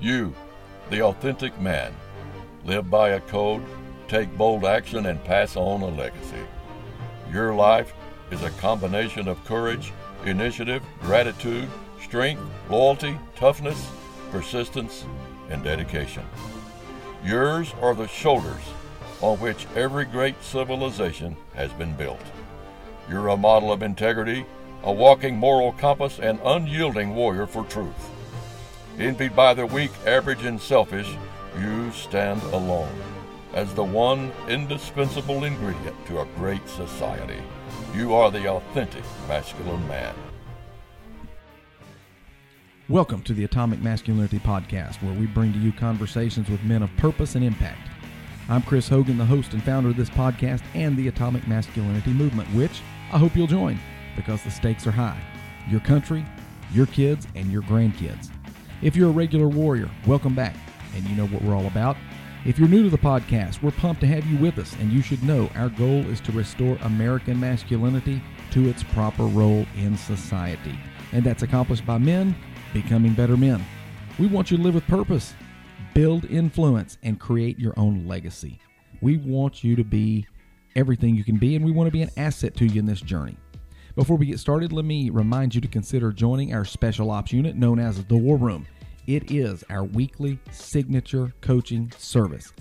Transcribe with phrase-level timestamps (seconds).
[0.00, 0.34] You,
[0.90, 1.94] the authentic man,
[2.64, 3.62] live by a code,
[4.08, 6.44] take bold action, and pass on a legacy.
[7.32, 7.94] Your life
[8.30, 9.92] is a combination of courage,
[10.26, 11.68] initiative, gratitude,
[12.02, 13.88] strength, loyalty, toughness,
[14.30, 15.06] persistence,
[15.48, 16.24] and dedication.
[17.24, 18.62] Yours are the shoulders
[19.22, 22.20] on which every great civilization has been built.
[23.08, 24.44] You're a model of integrity,
[24.82, 28.10] a walking moral compass, and unyielding warrior for truth.
[28.98, 31.14] Envied by the weak, average, and selfish,
[31.60, 32.88] you stand alone
[33.52, 37.42] as the one indispensable ingredient to a great society.
[37.94, 40.14] You are the authentic masculine man.
[42.88, 46.96] Welcome to the Atomic Masculinity Podcast, where we bring to you conversations with men of
[46.96, 47.90] purpose and impact.
[48.48, 52.48] I'm Chris Hogan, the host and founder of this podcast and the Atomic Masculinity Movement,
[52.54, 52.80] which
[53.12, 53.78] I hope you'll join
[54.16, 55.20] because the stakes are high.
[55.68, 56.24] Your country,
[56.72, 58.30] your kids, and your grandkids.
[58.82, 60.54] If you're a regular warrior, welcome back,
[60.94, 61.96] and you know what we're all about.
[62.44, 65.00] If you're new to the podcast, we're pumped to have you with us, and you
[65.00, 70.78] should know our goal is to restore American masculinity to its proper role in society.
[71.12, 72.36] And that's accomplished by men
[72.74, 73.64] becoming better men.
[74.18, 75.32] We want you to live with purpose,
[75.94, 78.60] build influence, and create your own legacy.
[79.00, 80.26] We want you to be
[80.74, 83.00] everything you can be, and we want to be an asset to you in this
[83.00, 83.38] journey.
[83.96, 87.56] Before we get started, let me remind you to consider joining our special ops unit
[87.56, 88.66] known as the War Room.
[89.06, 92.52] It is our weekly signature coaching service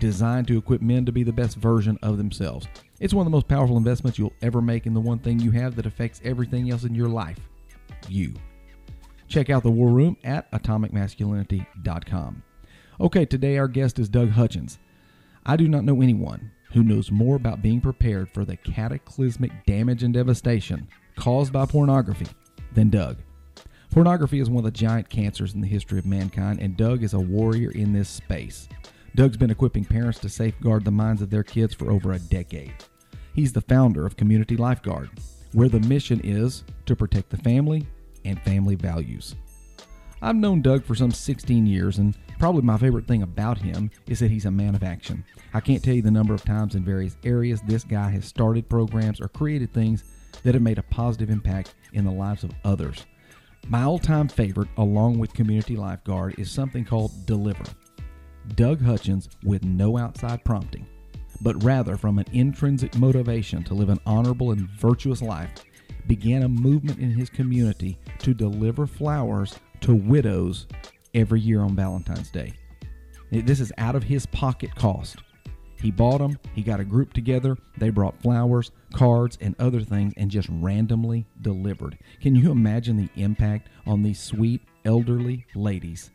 [0.00, 2.66] designed to equip men to be the best version of themselves.
[2.98, 5.52] It's one of the most powerful investments you'll ever make in the one thing you
[5.52, 7.38] have that affects everything else in your life
[8.08, 8.34] you.
[9.28, 12.42] Check out the War Room at atomicmasculinity.com.
[13.00, 14.78] Okay, today our guest is Doug Hutchins.
[15.46, 20.02] I do not know anyone who knows more about being prepared for the cataclysmic damage
[20.02, 22.26] and devastation caused by pornography
[22.72, 23.18] than Doug.
[23.94, 27.14] Pornography is one of the giant cancers in the history of mankind, and Doug is
[27.14, 28.68] a warrior in this space.
[29.14, 32.74] Doug's been equipping parents to safeguard the minds of their kids for over a decade.
[33.36, 35.10] He's the founder of Community Lifeguard,
[35.52, 37.86] where the mission is to protect the family
[38.24, 39.36] and family values.
[40.20, 44.18] I've known Doug for some 16 years, and probably my favorite thing about him is
[44.18, 45.24] that he's a man of action.
[45.52, 48.68] I can't tell you the number of times in various areas this guy has started
[48.68, 50.02] programs or created things
[50.42, 53.06] that have made a positive impact in the lives of others.
[53.68, 57.64] My all time favorite, along with Community Lifeguard, is something called Deliver.
[58.56, 60.86] Doug Hutchins, with no outside prompting,
[61.40, 65.50] but rather from an intrinsic motivation to live an honorable and virtuous life,
[66.06, 70.66] began a movement in his community to deliver flowers to widows
[71.14, 72.52] every year on Valentine's Day.
[73.30, 75.16] This is out of his pocket cost.
[75.84, 80.14] He bought them, he got a group together, they brought flowers, cards, and other things
[80.16, 81.98] and just randomly delivered.
[82.22, 86.10] Can you imagine the impact on these sweet elderly ladies?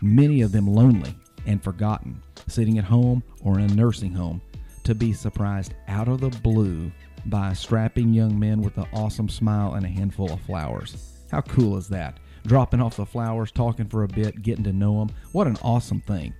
[0.00, 4.40] Many of them lonely and forgotten, sitting at home or in a nursing home,
[4.84, 6.92] to be surprised out of the blue
[7.26, 11.18] by a strapping young man with an awesome smile and a handful of flowers.
[11.32, 12.20] How cool is that?
[12.46, 15.16] Dropping off the flowers, talking for a bit, getting to know them.
[15.32, 16.32] What an awesome thing.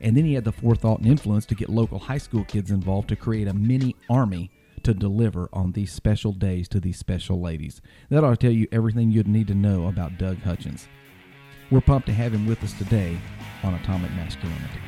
[0.00, 3.08] And then he had the forethought and influence to get local high school kids involved
[3.08, 4.50] to create a mini army
[4.82, 7.80] to deliver on these special days to these special ladies.
[8.10, 10.88] That ought to tell you everything you'd need to know about Doug Hutchins.
[11.70, 13.18] We're pumped to have him with us today
[13.62, 14.80] on Atomic Masculinity.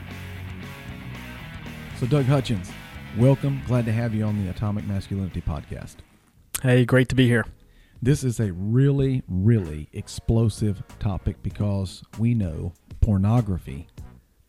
[1.98, 2.70] So, Doug Hutchins,
[3.16, 3.62] welcome.
[3.66, 5.96] Glad to have you on the Atomic Masculinity podcast.
[6.62, 7.46] Hey, great to be here.
[8.02, 13.86] This is a really, really explosive topic because we know pornography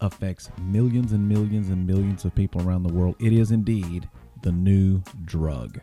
[0.02, 3.16] affects millions and millions and millions of people around the world.
[3.20, 4.10] It is indeed
[4.42, 5.80] the new drug.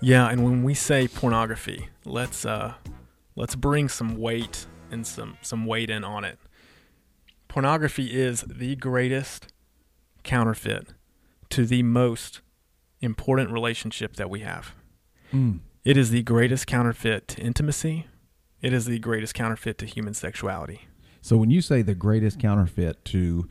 [0.00, 2.74] Yeah, and when we say pornography, let's uh
[3.36, 6.38] let's bring some weight and some some weight in on it.
[7.48, 9.52] Pornography is the greatest
[10.22, 10.88] counterfeit
[11.50, 12.40] to the most
[13.00, 14.74] important relationship that we have.
[15.32, 15.60] Mm.
[15.84, 18.06] It is the greatest counterfeit to intimacy.
[18.60, 20.88] It is the greatest counterfeit to human sexuality.
[21.22, 23.48] So when you say the greatest counterfeit to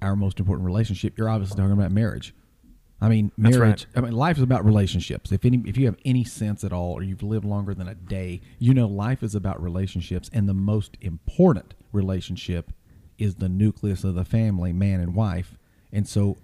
[0.00, 2.34] our most important relationship, you're obviously talking about marriage.
[3.02, 3.58] I mean, marriage.
[3.58, 3.86] right.
[3.96, 5.32] I mean, life is about relationships.
[5.32, 7.94] If any, if you have any sense at all, or you've lived longer than a
[7.94, 12.72] day, you know life is about relationships, and the most important relationship
[13.18, 15.58] is the nucleus of the family, man and wife.
[15.92, 16.36] And so,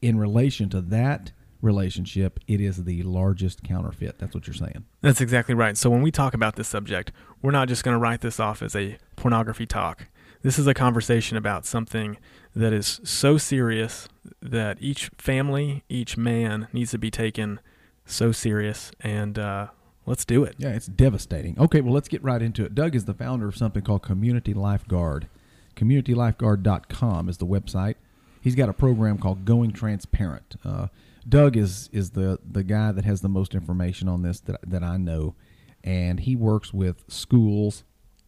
[0.00, 4.18] in relation to that relationship, it is the largest counterfeit.
[4.18, 4.84] That's what you're saying.
[5.00, 5.76] That's exactly right.
[5.76, 7.12] So when we talk about this subject,
[7.42, 10.06] we're not just going to write this off as a pornography talk.
[10.42, 12.16] This is a conversation about something
[12.54, 14.08] that is so serious
[14.40, 17.60] that each family, each man needs to be taken
[18.06, 18.92] so serious.
[19.00, 19.68] And uh,
[20.06, 20.54] let's do it.
[20.58, 21.58] Yeah, it's devastating.
[21.58, 22.74] Okay, well, let's get right into it.
[22.74, 25.28] Doug is the founder of something called Community Lifeguard.
[25.76, 27.96] communitylifeguard.com is the website.
[28.40, 30.56] He's got a program called Going Transparent.
[30.64, 30.86] Uh,
[31.26, 34.82] Doug is is the the guy that has the most information on this that that
[34.82, 35.34] I know,
[35.82, 37.84] and he works with schools,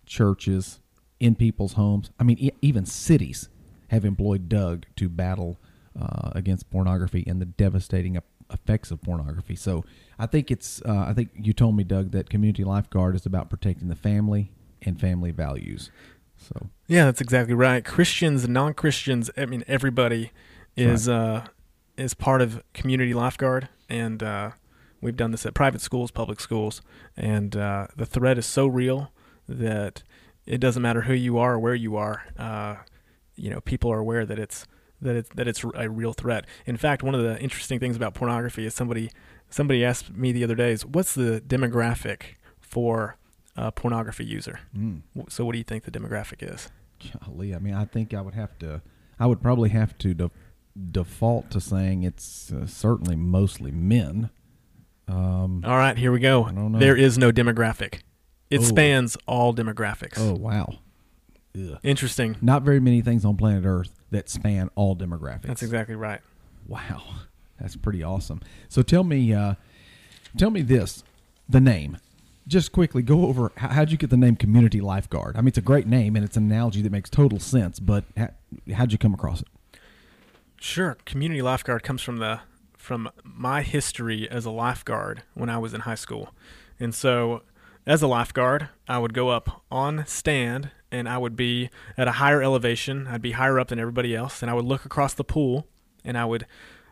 [0.07, 0.81] churches,
[1.19, 2.11] in people's homes.
[2.19, 3.49] I mean, e- even cities
[3.89, 5.59] have employed Doug to battle
[6.01, 8.19] uh, against pornography and the devastating
[8.53, 9.57] effects of pornography.
[9.57, 9.85] So
[10.19, 13.51] I think it's uh, I think you told me Doug that community lifeguard is about
[13.51, 14.53] protecting the family
[14.83, 15.91] and family values.
[16.37, 17.85] So yeah, that's exactly right.
[17.85, 20.33] Christians, non Christians, I mean everybody
[20.77, 21.15] is right.
[21.15, 21.43] uh,
[22.01, 24.51] is part of community lifeguard, and uh,
[25.01, 26.81] we've done this at private schools, public schools,
[27.17, 29.13] and uh, the threat is so real
[29.49, 30.03] that
[30.47, 32.25] it doesn't matter who you are or where you are.
[32.39, 32.77] Uh,
[33.37, 34.67] you know, people are aware that it's
[35.03, 36.47] that it's that it's a real threat.
[36.67, 39.11] In fact, one of the interesting things about pornography is somebody
[39.51, 43.17] somebody asked me the other day is what's the demographic for
[43.57, 44.61] a pornography user?
[44.77, 45.03] Mm.
[45.29, 46.71] So, what do you think the demographic is?
[47.25, 48.83] Golly, I mean, I think I would have to,
[49.19, 50.15] I would probably have to
[50.91, 54.31] default to saying it's uh, certainly mostly men.
[55.09, 56.49] Um, All right, here we go.
[56.79, 58.01] There is no demographic.
[58.51, 58.65] It oh.
[58.65, 60.19] spans all demographics.
[60.19, 60.79] Oh wow.
[61.57, 61.79] Ugh.
[61.83, 62.37] Interesting.
[62.41, 65.43] Not very many things on planet Earth that span all demographics.
[65.43, 66.21] That's exactly right.
[66.67, 67.03] Wow,
[67.59, 68.41] that's pretty awesome.
[68.69, 69.55] So tell me, uh,
[70.37, 71.03] tell me this:
[71.49, 71.99] the name.
[72.47, 75.37] Just quickly go over how'd you get the name Community Lifeguard?
[75.37, 77.79] I mean, it's a great name and it's an analogy that makes total sense.
[77.79, 78.05] But
[78.75, 79.49] how'd you come across it?
[80.63, 82.41] Sure, Community Lifeguard comes from the
[82.77, 86.35] from my history as a lifeguard when I was in high school,
[86.79, 87.43] and so
[87.87, 92.13] as a lifeguard, I would go up on stand and I would be at a
[92.13, 93.07] higher elevation.
[93.07, 95.67] I'd be higher up than everybody else, and I would look across the pool
[96.05, 96.47] and I would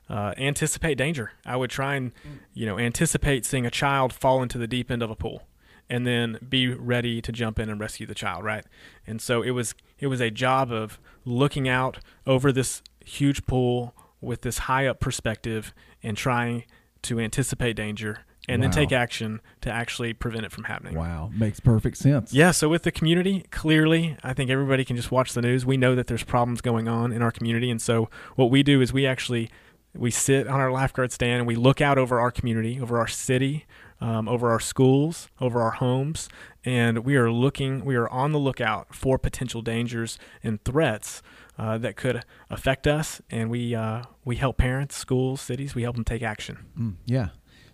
[0.08, 1.32] uh, anticipate danger.
[1.44, 2.12] I would try and
[2.54, 5.42] you know anticipate seeing a child fall into the deep end of a pool,
[5.90, 8.44] and then be ready to jump in and rescue the child.
[8.44, 8.64] Right,
[9.06, 13.94] and so it was it was a job of looking out over this huge pool
[14.20, 16.64] with this high up perspective and trying
[17.02, 18.18] to anticipate danger
[18.48, 18.68] and wow.
[18.68, 20.94] then take action to actually prevent it from happening.
[20.94, 22.32] Wow, makes perfect sense.
[22.32, 25.66] Yeah, so with the community, clearly, I think everybody can just watch the news.
[25.66, 28.80] We know that there's problems going on in our community, and so what we do
[28.80, 29.50] is we actually
[29.94, 33.06] we sit on our lifeguard stand and we look out over our community, over our
[33.06, 33.66] city,
[34.00, 36.28] um, over our schools, over our homes,
[36.64, 41.22] and we are looking, we are on the lookout for potential dangers and threats
[41.58, 45.96] uh, that could affect us, and we uh, we help parents, schools, cities, we help
[45.96, 46.66] them take action.
[46.78, 47.28] Mm, yeah,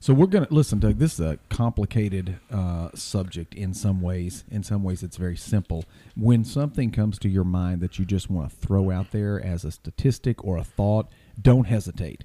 [0.04, 0.98] so we're to listen, Doug.
[0.98, 4.44] This is a complicated uh, subject in some ways.
[4.50, 5.86] In some ways, it's very simple.
[6.14, 9.64] When something comes to your mind that you just want to throw out there as
[9.64, 11.08] a statistic or a thought,
[11.40, 12.24] don't hesitate,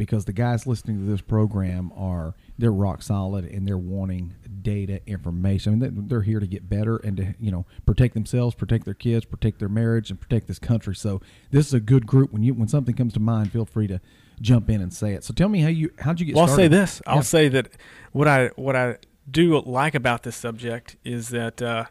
[0.00, 5.02] because the guys listening to this program are they're rock solid and they're wanting data
[5.06, 5.74] information.
[5.74, 8.94] I mean, they're here to get better and to you know protect themselves, protect their
[8.94, 10.94] kids, protect their marriage, and protect this country.
[10.94, 11.20] So
[11.50, 12.32] this is a good group.
[12.32, 14.00] When you when something comes to mind, feel free to
[14.40, 15.22] jump in and say it.
[15.22, 16.62] So tell me how you how'd you get well, started?
[16.62, 17.02] I'll say this.
[17.06, 17.68] I'll say that
[18.12, 18.96] what I what I
[19.30, 21.84] do like about this subject is that uh,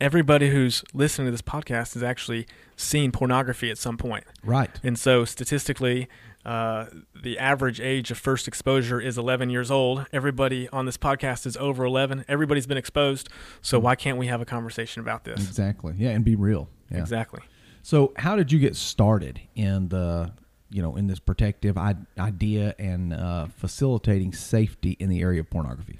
[0.00, 4.24] everybody who's listening to this podcast has actually seen pornography at some point.
[4.42, 4.68] Right.
[4.82, 6.08] And so statistically,
[6.44, 10.06] uh, the average age of first exposure is 11 years old.
[10.12, 12.24] Everybody on this podcast is over 11.
[12.28, 13.28] Everybody's been exposed.
[13.60, 15.46] So why can't we have a conversation about this?
[15.46, 15.94] Exactly.
[15.96, 16.68] Yeah, and be real.
[16.90, 16.98] Yeah.
[16.98, 17.40] Exactly.
[17.82, 20.32] So, how did you get started in the
[20.70, 25.98] you know in this protective idea and uh, facilitating safety in the area of pornography?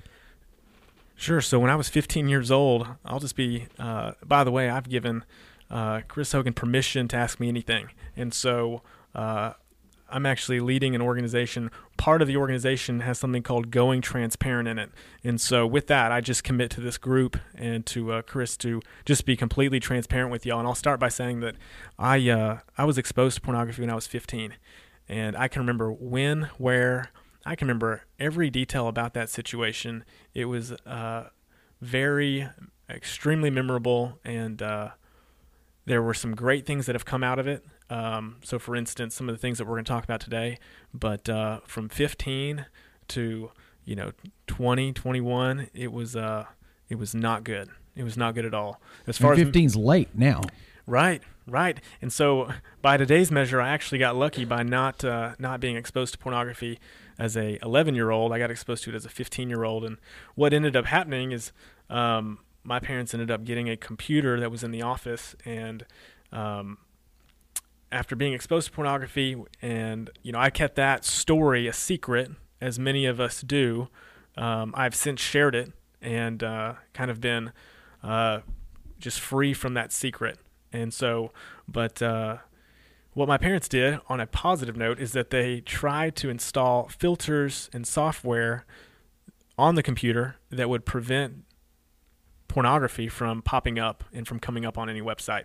[1.16, 1.40] Sure.
[1.40, 3.66] So when I was 15 years old, I'll just be.
[3.78, 5.24] Uh, by the way, I've given
[5.70, 8.82] uh, Chris Hogan permission to ask me anything, and so
[9.14, 9.52] uh,
[10.12, 11.70] I'm actually leading an organization.
[11.96, 14.90] Part of the organization has something called Going Transparent in it.
[15.24, 18.82] And so, with that, I just commit to this group and to uh, Chris to
[19.04, 20.58] just be completely transparent with y'all.
[20.58, 21.56] And I'll start by saying that
[21.98, 24.54] I, uh, I was exposed to pornography when I was 15.
[25.08, 27.10] And I can remember when, where,
[27.44, 30.04] I can remember every detail about that situation.
[30.34, 31.30] It was uh,
[31.80, 32.48] very,
[32.88, 34.18] extremely memorable.
[34.24, 34.90] And uh,
[35.86, 37.64] there were some great things that have come out of it.
[37.92, 40.58] Um, so, for instance, some of the things that we're going to talk about today,
[40.94, 42.64] but uh, from 15
[43.08, 43.50] to
[43.84, 44.12] you know
[44.46, 46.46] 20, 21, it was uh,
[46.88, 47.68] it was not good.
[47.94, 48.80] It was not good at all.
[49.06, 50.40] As far and 15's as late now.
[50.86, 51.78] Right, right.
[52.00, 56.14] And so, by today's measure, I actually got lucky by not uh, not being exposed
[56.14, 56.78] to pornography
[57.18, 58.32] as a 11 year old.
[58.32, 59.98] I got exposed to it as a 15 year old, and
[60.34, 61.52] what ended up happening is
[61.90, 65.84] um, my parents ended up getting a computer that was in the office, and
[66.32, 66.78] um,
[67.92, 72.30] after being exposed to pornography, and you know, I kept that story a secret,
[72.60, 73.88] as many of us do.
[74.36, 77.52] Um, I've since shared it and uh, kind of been
[78.02, 78.40] uh,
[78.98, 80.38] just free from that secret.
[80.72, 81.32] And so,
[81.68, 82.38] but uh,
[83.12, 87.68] what my parents did on a positive note is that they tried to install filters
[87.72, 88.64] and software
[89.58, 91.44] on the computer that would prevent
[92.48, 95.44] pornography from popping up and from coming up on any website.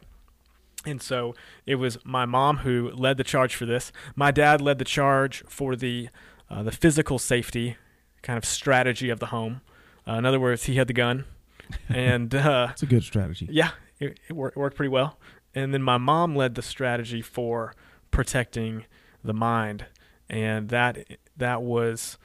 [0.88, 3.92] And so it was my mom who led the charge for this.
[4.16, 6.10] My dad led the charge for the
[6.50, 7.76] uh, the physical safety
[8.22, 9.60] kind of strategy of the home.
[10.08, 11.26] Uh, in other words, he had the gun,
[11.90, 13.48] and uh, It's a good strategy.
[13.52, 15.20] yeah, it, it, worked, it worked pretty well.
[15.54, 17.74] And then my mom led the strategy for
[18.12, 18.86] protecting
[19.24, 19.88] the mind,
[20.30, 21.00] and that
[21.36, 22.18] that was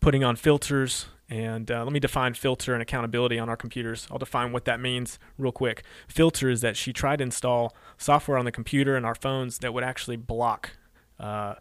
[0.00, 1.06] putting on filters.
[1.30, 4.06] And uh, let me define filter and accountability on our computers.
[4.10, 5.82] I'll define what that means real quick.
[6.08, 9.74] Filter is that she tried to install software on the computer and our phones that
[9.74, 10.70] would actually block,
[11.20, 11.56] uh,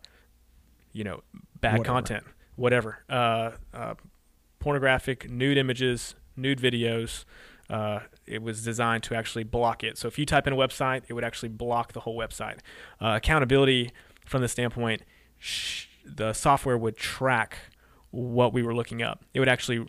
[0.94, 1.22] you know,
[1.60, 1.84] bad Whatever.
[1.84, 2.24] content,
[2.56, 3.96] whatever, uh, uh,
[4.60, 7.26] pornographic, nude images, nude videos,
[7.70, 9.98] uh, it was designed to actually block it.
[9.98, 12.60] So if you type in a website, it would actually block the whole website.
[13.02, 13.92] Uh, accountability
[14.26, 15.02] from the standpoint,
[15.38, 17.58] sh- the software would track
[18.18, 19.24] what we were looking up.
[19.34, 19.86] It would actually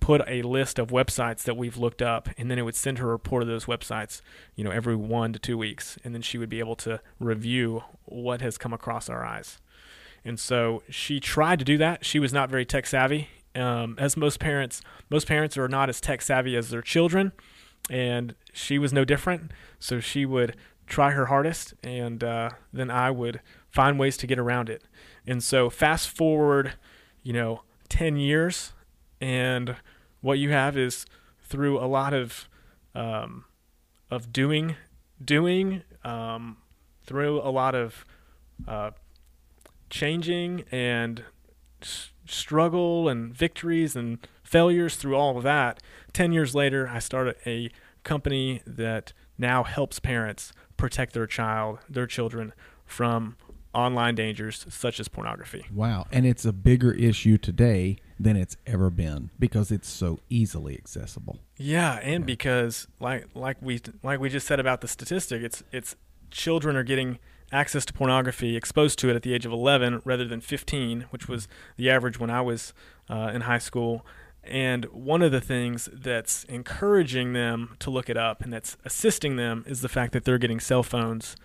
[0.00, 3.08] put a list of websites that we've looked up, and then it would send her
[3.08, 4.20] a report of those websites,
[4.56, 7.84] you know, every one to two weeks, and then she would be able to review
[8.04, 9.60] what has come across our eyes.
[10.24, 12.04] And so she tried to do that.
[12.04, 14.82] She was not very tech savvy, um, as most parents.
[15.08, 17.32] Most parents are not as tech savvy as their children,
[17.88, 19.52] and she was no different.
[19.78, 20.56] So she would
[20.86, 24.82] try her hardest, and uh, then I would find ways to get around it.
[25.26, 26.74] And so fast forward,
[27.22, 28.72] you know, ten years,
[29.20, 29.76] and
[30.20, 31.06] what you have is
[31.42, 32.48] through a lot of
[32.94, 33.44] um,
[34.10, 34.76] of doing,
[35.22, 36.58] doing um,
[37.04, 38.04] through a lot of
[38.66, 38.90] uh,
[39.90, 41.24] changing and
[41.82, 45.82] s- struggle and victories and failures through all of that.
[46.12, 47.70] 10 years later, I started a
[48.02, 52.52] company that now helps parents protect their child, their children
[52.86, 53.36] from
[53.78, 55.64] online dangers such as pornography.
[55.72, 56.06] Wow.
[56.10, 61.38] And it's a bigger issue today than it's ever been because it's so easily accessible.
[61.56, 65.94] Yeah, and because like like we like we just said about the statistic, it's it's
[66.30, 67.18] children are getting
[67.52, 71.28] access to pornography, exposed to it at the age of 11 rather than 15, which
[71.28, 72.74] was the average when I was
[73.08, 74.04] uh, in high school.
[74.44, 79.36] And one of the things that's encouraging them to look it up and that's assisting
[79.36, 81.36] them is the fact that they're getting cell phones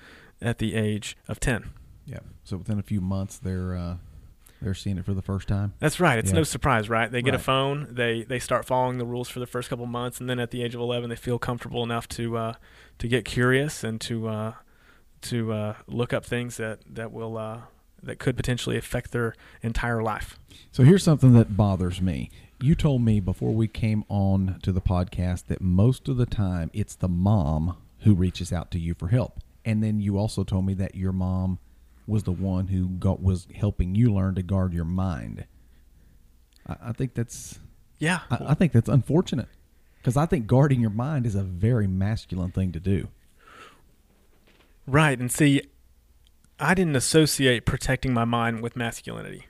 [0.41, 1.71] at the age of 10.
[2.05, 2.19] Yeah.
[2.43, 3.95] So within a few months, they're uh,
[4.61, 5.73] they're seeing it for the first time.
[5.79, 6.17] That's right.
[6.17, 6.37] It's Yeah.
[6.37, 7.11] no surprise, right?
[7.11, 10.19] They get a phone, they they start following the rules for the first couple months,
[10.19, 12.53] and then at the age of eleven, they feel comfortable enough to uh,
[12.99, 14.53] to get curious and to uh,
[15.21, 17.61] to uh, look up things that that will uh,
[18.01, 20.37] that could potentially affect their entire life.
[20.71, 22.29] So here's something that bothers me.
[22.61, 26.69] You told me before we came on to the podcast that most of the time
[26.73, 29.39] it's the mom who reaches out to you for help.
[29.65, 31.59] And then you also told me that your mom
[32.07, 35.45] was the one who got was helping you learn to guard your mind.
[36.67, 37.59] I, I think that's
[37.99, 39.47] Yeah, I, I think that's unfortunate
[39.97, 43.07] because I think guarding your mind is a very masculine thing to do.
[44.85, 45.17] right.
[45.19, 45.61] And see,
[46.59, 49.47] I didn't associate protecting my mind with masculinity,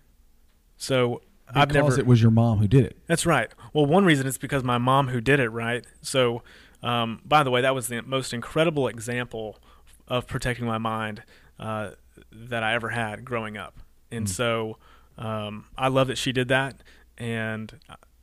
[0.77, 1.99] so I've Because never.
[1.99, 2.97] it was your mom who did it.
[3.07, 3.51] That's right.
[3.73, 5.85] Well, one reason is because my mom who did it, right?
[6.01, 6.41] So,
[6.81, 9.59] um, by the way, that was the most incredible example
[10.07, 11.23] of protecting my mind
[11.59, 11.91] uh,
[12.31, 13.79] that I ever had growing up.
[14.11, 14.77] And so
[15.17, 16.83] um, I love that she did that
[17.17, 17.79] and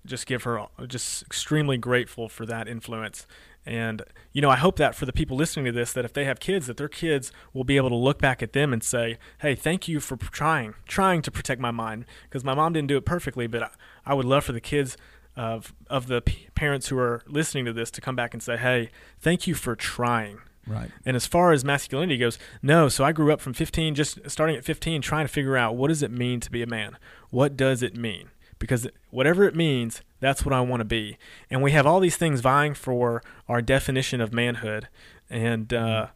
[0.07, 3.27] just give her just extremely grateful for that influence.
[3.67, 6.25] And, you know, I hope that for the people listening to this, that if they
[6.25, 9.19] have kids, that their kids will be able to look back at them and say,
[9.41, 12.07] hey, thank you for trying, trying to protect my mind.
[12.25, 13.71] Because my mom didn't do it perfectly, but I,
[14.07, 14.97] I would love for the kids
[15.37, 18.57] of, of the p- parents who are listening to this to come back and say,
[18.57, 20.39] hey, thank you for trying.
[20.67, 20.91] Right.
[21.05, 22.89] And as far as masculinity goes, no.
[22.89, 25.89] So I grew up from 15, just starting at 15, trying to figure out what
[25.89, 26.97] does it mean to be a man?
[27.31, 28.29] What does it mean?
[28.59, 31.17] Because whatever it means, that's what I want to be.
[31.49, 34.89] And we have all these things vying for our definition of manhood.
[35.31, 36.09] And uh,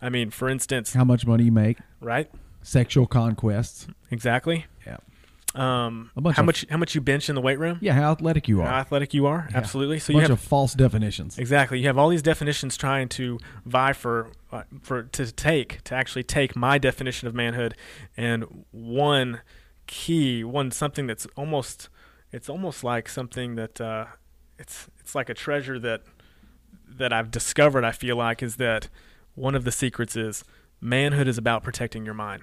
[0.00, 2.28] I mean, for instance, How much money you make, right?
[2.62, 3.86] sexual conquests.
[4.10, 4.66] Exactly.
[4.86, 4.98] Yeah.
[5.54, 7.78] Um, A bunch how of- much how much you bench in the weight room?
[7.80, 8.66] Yeah, how athletic you are.
[8.68, 9.48] How athletic you are?
[9.50, 9.58] Yeah.
[9.58, 9.98] Absolutely.
[9.98, 11.38] So a you have of false definitions.
[11.38, 11.78] Exactly.
[11.80, 16.22] You have all these definitions trying to vie for uh, for to take to actually
[16.24, 17.74] take my definition of manhood,
[18.16, 19.40] and one
[19.86, 21.88] key, one something that's almost
[22.30, 24.06] it's almost like something that uh,
[24.58, 26.02] it's it's like a treasure that
[26.88, 27.84] that I've discovered.
[27.84, 28.88] I feel like is that
[29.34, 30.44] one of the secrets is
[30.80, 32.42] manhood is about protecting your mind.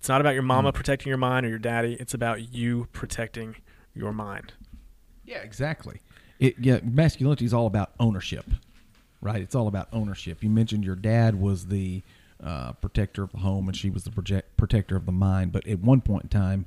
[0.00, 1.94] It's not about your mama protecting your mind or your daddy.
[2.00, 3.56] It's about you protecting
[3.94, 4.54] your mind.
[5.26, 6.00] Yeah, exactly.
[6.38, 8.46] It, yeah, masculinity is all about ownership.
[9.20, 9.42] right?
[9.42, 10.42] It's all about ownership.
[10.42, 12.02] You mentioned your dad was the
[12.42, 15.52] uh, protector of the home and she was the project, protector of the mind.
[15.52, 16.66] But at one point in time,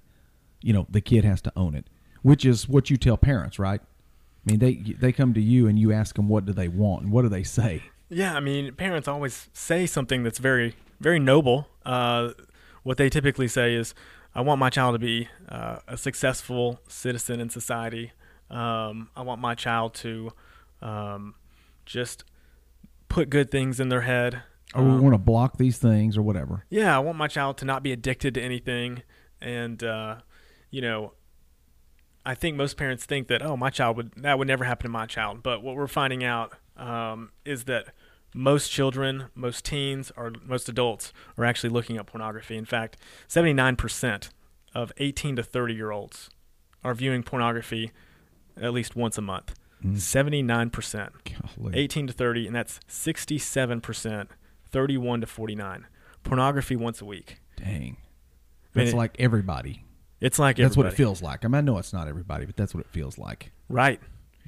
[0.62, 1.88] you know, the kid has to own it,
[2.22, 3.82] which is what you tell parents, right?
[3.82, 7.02] I mean, they they come to you and you ask them what do they want
[7.04, 7.82] and what do they say.
[8.10, 11.68] Yeah, I mean, parents always say something that's very very noble.
[11.86, 12.34] Uh,
[12.84, 13.94] what they typically say is,
[14.36, 18.12] "I want my child to be uh, a successful citizen in society.
[18.50, 20.32] Um, I want my child to
[20.82, 21.36] um,
[21.86, 22.24] just
[23.10, 24.44] put good things in their head."
[24.76, 26.66] Or we Um, want to block these things or whatever.
[26.70, 29.04] yeah, I want my child to not be addicted to anything,
[29.42, 30.16] and uh,
[30.72, 31.14] you know,
[32.26, 34.90] I think most parents think that oh, my child would that would never happen to
[34.90, 35.44] my child.
[35.44, 37.94] But what we're finding out um, is that
[38.34, 42.58] most children, most teens, or most adults are actually looking at pornography.
[42.58, 42.98] In fact,
[43.28, 44.30] seventy nine percent
[44.76, 46.30] of eighteen to thirty year olds
[46.84, 47.92] are viewing pornography
[48.62, 49.54] at least once a month.
[49.84, 49.98] Mm.
[50.00, 51.12] Seventy nine percent.
[51.58, 51.76] Golly.
[51.78, 54.28] 18 to 30, and that's 67%,
[54.72, 55.88] 31 to 49.
[56.24, 57.40] Pornography once a week.
[57.58, 57.98] Dang.
[58.76, 59.84] I mean, it- like everybody.
[60.22, 61.44] It's like That's what it feels like.
[61.44, 63.52] I mean, I know it's not everybody, but that's what it feels like.
[63.68, 64.00] Right,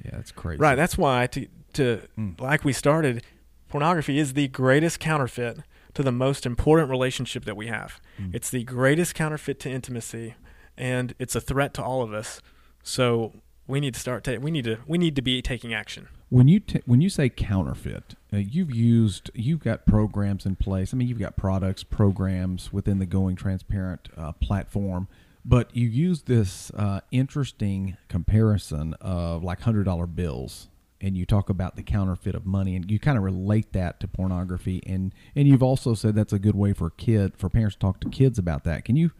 [0.02, 0.58] Yeah, that's crazy.
[0.58, 0.74] right.
[0.74, 2.40] That's why to to Mm.
[2.40, 3.22] like we started,
[3.68, 5.58] pornography is the greatest counterfeit
[5.94, 8.00] to the most important relationship that we have.
[8.20, 8.34] Mm.
[8.34, 10.34] It's the greatest counterfeit to intimacy,
[10.76, 12.40] and it's a threat to all of us.
[12.82, 13.32] So
[13.66, 14.24] we need to start.
[14.24, 14.78] Ta- we need to.
[14.86, 16.08] We need to be taking action.
[16.28, 20.92] When you t- when you say counterfeit, uh, you've used you've got programs in place.
[20.92, 25.08] I mean, you've got products, programs within the Going Transparent uh, platform,
[25.44, 30.68] but you use this uh, interesting comparison of like hundred dollar bills,
[31.00, 34.08] and you talk about the counterfeit of money, and you kind of relate that to
[34.08, 37.76] pornography, and and you've also said that's a good way for a kid for parents
[37.76, 38.84] to talk to kids about that.
[38.84, 39.10] Can you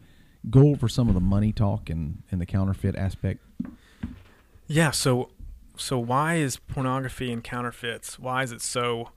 [0.49, 3.41] go over some of the money talk and and the counterfeit aspect?
[4.67, 4.91] Yeah.
[4.91, 5.29] So,
[5.77, 8.19] so why is pornography and counterfeits?
[8.19, 9.11] Why is it so?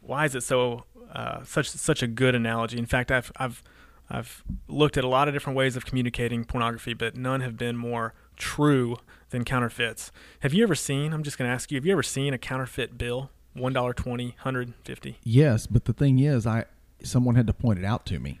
[0.00, 0.84] Why is it so?
[1.12, 2.78] Uh, such such a good analogy.
[2.78, 3.62] In fact, I've I've
[4.08, 7.76] I've looked at a lot of different ways of communicating pornography, but none have been
[7.76, 8.96] more true
[9.30, 10.12] than counterfeits.
[10.40, 11.12] Have you ever seen?
[11.12, 11.76] I'm just going to ask you.
[11.76, 13.30] Have you ever seen a counterfeit bill?
[13.52, 15.18] One dollar twenty, hundred fifty.
[15.24, 16.66] Yes, but the thing is, I
[17.02, 18.38] someone had to point it out to me.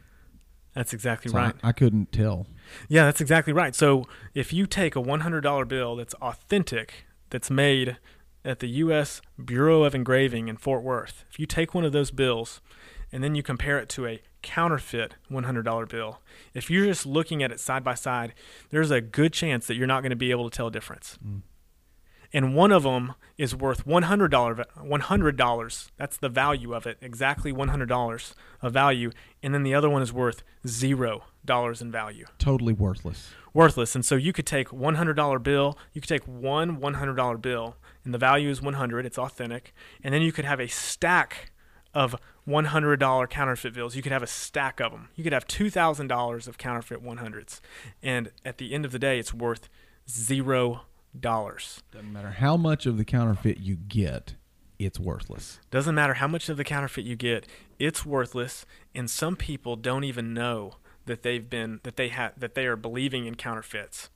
[0.72, 1.54] That's exactly So I- right.
[1.64, 2.46] I, couldn't tell.
[2.88, 3.74] Yeah, that's exactly right.
[3.74, 7.96] So if you take a $100 bill that's authentic, that's made
[8.44, 9.20] at the U.S.
[9.44, 12.60] Bureau of Engraving in Fort Worth, if you take one of those bills
[13.12, 16.20] and then you compare it to a counterfeit $100 bill,
[16.54, 18.34] if you're just looking at it side by side,
[18.70, 21.18] there's a good chance that you're not going to be able to tell a difference.
[21.24, 21.42] Mm.
[22.32, 24.64] And one of them is worth $100.
[24.76, 25.90] $100.
[25.96, 29.10] That's the value of it, exactly $100 of value.
[29.42, 33.30] And then the other one is worth $0 in value Totally worthless.
[33.52, 33.94] worthless.
[33.96, 38.18] And so you could take $100 bill, you could take one $100 bill, and the
[38.18, 41.50] value is 100, it's authentic, and then you could have a stack
[41.92, 42.14] of
[42.50, 43.96] $100 counterfeit bills.
[43.96, 45.08] You could have a stack of them.
[45.14, 47.60] You could have $2,000 of counterfeit 100s.
[48.02, 49.68] And at the end of the day, it's worth
[50.08, 50.80] $0.
[51.20, 54.34] Doesn't matter how much of the counterfeit you get,
[54.78, 55.60] it's worthless.
[55.70, 57.46] Doesn't matter how much of the counterfeit you get,
[57.78, 60.74] it's worthless, and some people don't even know
[61.06, 64.10] that they've been that they have that they are believing in counterfeits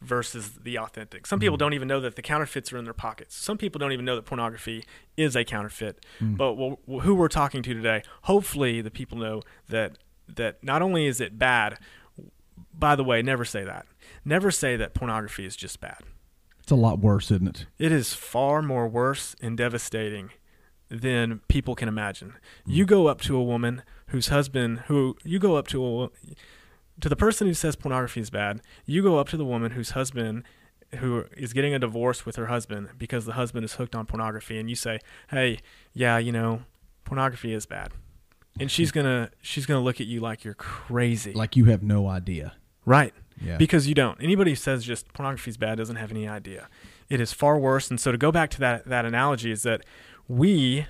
[0.00, 1.26] versus the authentic.
[1.26, 1.60] Some people mm-hmm.
[1.60, 3.36] don't even know that the counterfeits are in their pockets.
[3.36, 4.84] Some people don't even know that pornography
[5.16, 6.04] is a counterfeit.
[6.20, 6.36] Mm.
[6.36, 9.98] But wh- who we're talking to today, hopefully the people know that
[10.36, 11.78] that not only is it bad,
[12.72, 13.86] by the way, never say that.
[14.24, 15.98] Never say that pornography is just bad.
[16.60, 17.66] It's a lot worse, isn't it?
[17.78, 20.30] It is far more worse and devastating
[20.88, 22.34] than people can imagine.
[22.64, 22.88] You mm.
[22.88, 26.08] go up to a woman whose husband, who you go up to a,
[27.00, 28.60] to the person who says pornography is bad.
[28.86, 30.44] You go up to the woman whose husband,
[30.96, 34.58] who is getting a divorce with her husband because the husband is hooked on pornography,
[34.58, 34.98] and you say,
[35.30, 35.58] "Hey,
[35.94, 36.62] yeah, you know,
[37.04, 37.92] pornography is bad,"
[38.58, 42.06] and she's gonna she's gonna look at you like you're crazy, Like you have no
[42.08, 42.54] idea.
[42.84, 43.14] right?
[43.42, 43.56] Yeah.
[43.56, 44.20] because you don't.
[44.22, 46.68] Anybody who says just pornography is bad doesn't have any idea.
[47.08, 47.88] It is far worse.
[47.88, 49.82] And so to go back to that that analogy is that
[50.28, 50.84] we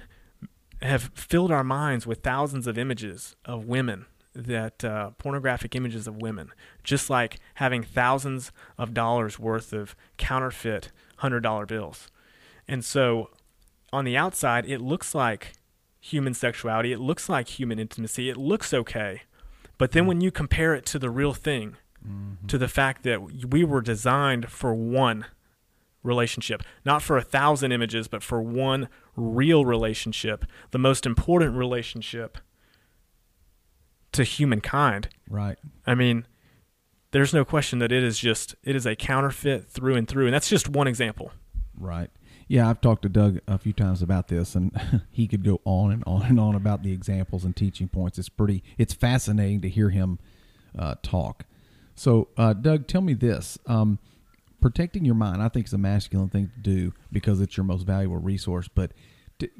[0.82, 6.22] have filled our minds with thousands of images of women that uh, pornographic images of
[6.22, 6.50] women,
[6.84, 12.10] just like having thousands of dollars worth of counterfeit hundred dollar bills.
[12.68, 13.30] And so
[13.92, 15.52] on the outside, it looks like
[16.00, 16.92] human sexuality.
[16.92, 18.30] It looks like human intimacy.
[18.30, 19.22] It looks okay.
[19.78, 21.76] But then when you compare it to the real thing,
[22.48, 25.26] to the fact that we were designed for one
[26.02, 32.38] relationship, not for a thousand images, but for one real relationship, the most important relationship
[34.12, 35.08] to humankind.
[35.28, 35.58] right.
[35.86, 36.26] I mean,
[37.12, 40.34] there's no question that it is just it is a counterfeit through and through, and
[40.34, 41.32] that's just one example.
[41.76, 42.10] Right.
[42.46, 45.92] Yeah, I've talked to Doug a few times about this, and he could go on
[45.92, 48.18] and on and on about the examples and teaching points.
[48.18, 50.18] It's pretty, it's fascinating to hear him
[50.76, 51.44] uh, talk.
[51.94, 53.98] So, uh, Doug, tell me this: um,
[54.60, 57.86] protecting your mind, I think, is a masculine thing to do because it's your most
[57.86, 58.68] valuable resource.
[58.72, 58.92] But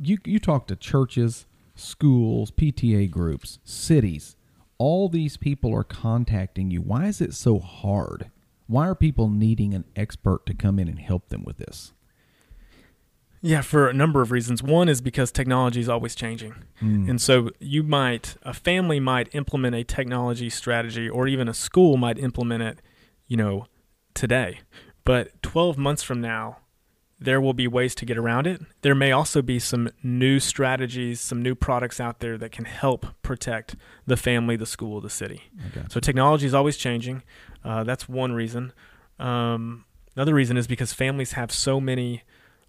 [0.00, 4.36] you you talk to churches, schools, PTA groups, cities.
[4.80, 6.80] All these people are contacting you.
[6.80, 8.30] Why is it so hard?
[8.66, 11.92] Why are people needing an expert to come in and help them with this?
[13.42, 14.62] Yeah, for a number of reasons.
[14.62, 16.54] One is because technology is always changing.
[16.80, 17.10] Mm.
[17.10, 21.98] And so you might, a family might implement a technology strategy or even a school
[21.98, 22.80] might implement it,
[23.26, 23.66] you know,
[24.14, 24.60] today.
[25.04, 26.56] But 12 months from now,
[27.20, 28.62] there will be ways to get around it.
[28.80, 33.06] There may also be some new strategies, some new products out there that can help
[33.22, 35.42] protect the family, the school, the city.
[35.68, 35.86] Okay.
[35.90, 37.22] So technology is always changing.
[37.62, 38.72] Uh, that's one reason.
[39.18, 39.84] Um,
[40.16, 42.22] another reason is because families have so many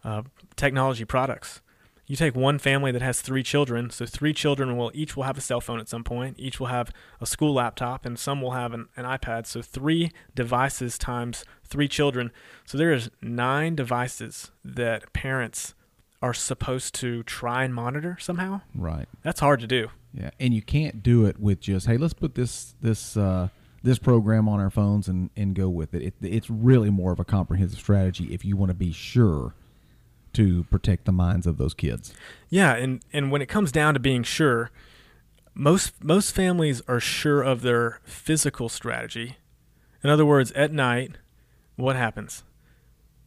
[0.04, 0.24] uh,
[0.58, 1.62] technology products.
[2.08, 5.38] You take one family that has three children, so three children will each will have
[5.38, 8.52] a cell phone at some point, each will have a school laptop, and some will
[8.52, 9.46] have an, an iPad.
[9.46, 12.32] So three devices times three children.
[12.66, 15.74] So there is nine devices that parents
[16.22, 18.62] are supposed to try and monitor somehow.
[18.76, 19.08] Right.
[19.24, 19.88] That's hard to do.
[20.14, 23.48] Yeah, and you can't do it with just hey, let's put this this uh,
[23.84, 26.02] this program on our phones and and go with it.
[26.02, 26.14] it.
[26.22, 29.54] It's really more of a comprehensive strategy if you want to be sure
[30.34, 32.14] to protect the minds of those kids.
[32.50, 34.72] Yeah, and and when it comes down to being sure,
[35.54, 39.38] most most families are sure of their physical strategy.
[40.04, 41.18] In other words, at night,
[41.76, 42.44] what happens?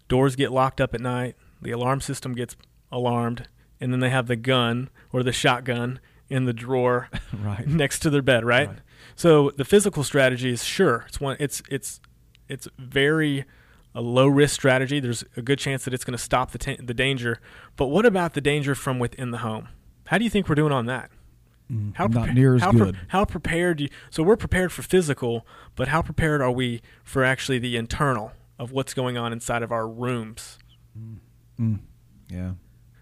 [0.09, 2.57] Doors get locked up at night, the alarm system gets
[2.91, 3.49] alarmed,
[3.81, 7.67] and then they have the gun or the shotgun in the drawer right.
[7.67, 8.69] next to their bed, right?
[8.69, 8.79] Right.
[9.17, 11.05] So the physical strategy is sure.
[11.09, 12.01] It's one it's it's
[12.49, 13.45] it's very
[13.95, 15.01] a low risk strategy.
[15.01, 17.41] There's a good chance that it's going to stop the the danger.
[17.77, 19.69] But what about the danger from within the home?
[20.07, 21.11] How do you think we're doing on that?
[21.95, 22.99] How Not near as how pre- good.
[23.09, 23.81] how prepared?
[23.81, 28.33] You, so we're prepared for physical, but how prepared are we for actually the internal
[28.59, 30.59] of what's going on inside of our rooms?
[31.59, 31.81] Mm.
[32.29, 32.53] Yeah.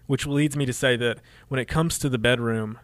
[0.07, 2.79] Which leads me to say that when it comes to the bedroom,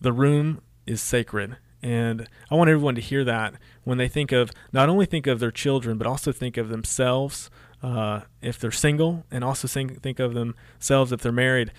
[0.00, 1.56] the room is sacred.
[1.86, 5.38] And I want everyone to hear that when they think of not only think of
[5.38, 7.48] their children, but also think of themselves
[7.80, 11.70] uh, if they're single, and also think, think of themselves if they're married.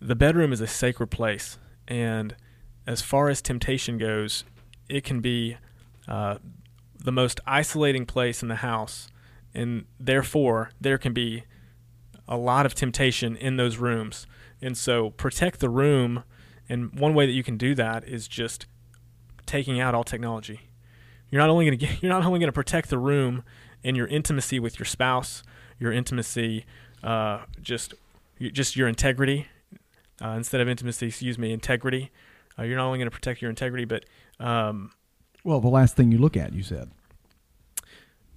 [0.00, 1.58] The bedroom is a sacred place.
[1.86, 2.34] And
[2.88, 4.42] as far as temptation goes,
[4.88, 5.58] it can be
[6.08, 6.38] uh,
[6.98, 9.06] the most isolating place in the house.
[9.54, 11.44] And therefore, there can be
[12.26, 14.26] a lot of temptation in those rooms.
[14.60, 16.24] And so protect the room.
[16.68, 18.66] And one way that you can do that is just
[19.46, 20.60] taking out all technology.
[21.30, 23.42] You're not only going to you're not only going to protect the room
[23.84, 25.42] and your intimacy with your spouse,
[25.78, 26.64] your intimacy,
[27.02, 27.94] uh, just
[28.40, 29.46] just your integrity
[30.22, 31.08] uh, instead of intimacy.
[31.08, 32.10] Excuse me, integrity.
[32.58, 34.04] Uh, you're not only going to protect your integrity, but
[34.38, 34.92] um,
[35.42, 36.90] Well, the last thing you look at, you said.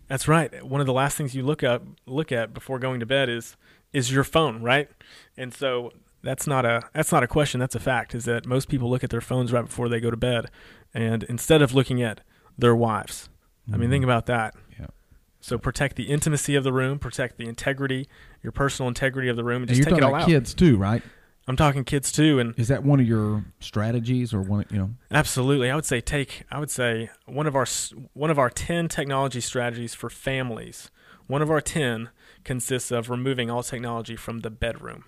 [0.08, 0.64] That's right.
[0.64, 3.58] One of the last things you look up look at before going to bed is
[3.92, 4.90] is your phone, right?
[5.38, 5.92] And so
[6.26, 9.04] that's not a that's not a question, that's a fact is that most people look
[9.04, 10.50] at their phones right before they go to bed
[10.94, 12.22] and instead of looking at
[12.58, 13.30] their wives.
[13.72, 14.12] I mean, think mm-hmm.
[14.12, 14.56] about that.
[14.80, 14.88] Yeah.
[15.40, 18.08] So protect the intimacy of the room, protect the integrity,
[18.44, 20.22] your personal integrity of the room, and And just you're take talking it all about
[20.24, 20.28] out.
[20.28, 21.02] kids too, right?
[21.48, 24.66] I'm talking kids too, and Is that one of your strategies or one?
[24.72, 24.90] You know.
[25.12, 26.44] Absolutely, I would say take.
[26.52, 27.68] I would say one of our
[28.14, 30.90] one of our ten technology strategies for families.
[31.28, 32.10] One of our ten
[32.44, 35.06] consists of removing all technology from the bedroom.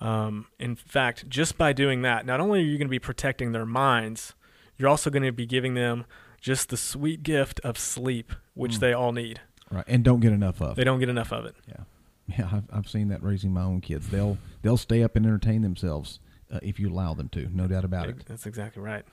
[0.00, 3.52] Um, in fact, just by doing that, not only are you going to be protecting
[3.52, 4.34] their minds,
[4.78, 6.04] you're also going to be giving them
[6.40, 8.80] just the sweet gift of sleep, which Mm.
[8.80, 9.40] they all need.
[9.70, 9.84] Right.
[9.86, 10.76] And don't get enough of.
[10.76, 11.54] They don't get enough of it.
[11.68, 11.84] Yeah,
[12.38, 12.48] yeah.
[12.50, 14.08] I've, I've seen that raising my own kids.
[14.08, 16.18] They'll they'll stay up and entertain themselves
[16.50, 17.48] uh, if you allow them to.
[17.54, 18.24] No doubt about it.
[18.26, 19.04] That's exactly right.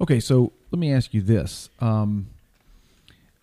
[0.00, 1.68] Okay, so let me ask you this.
[1.80, 2.28] Um,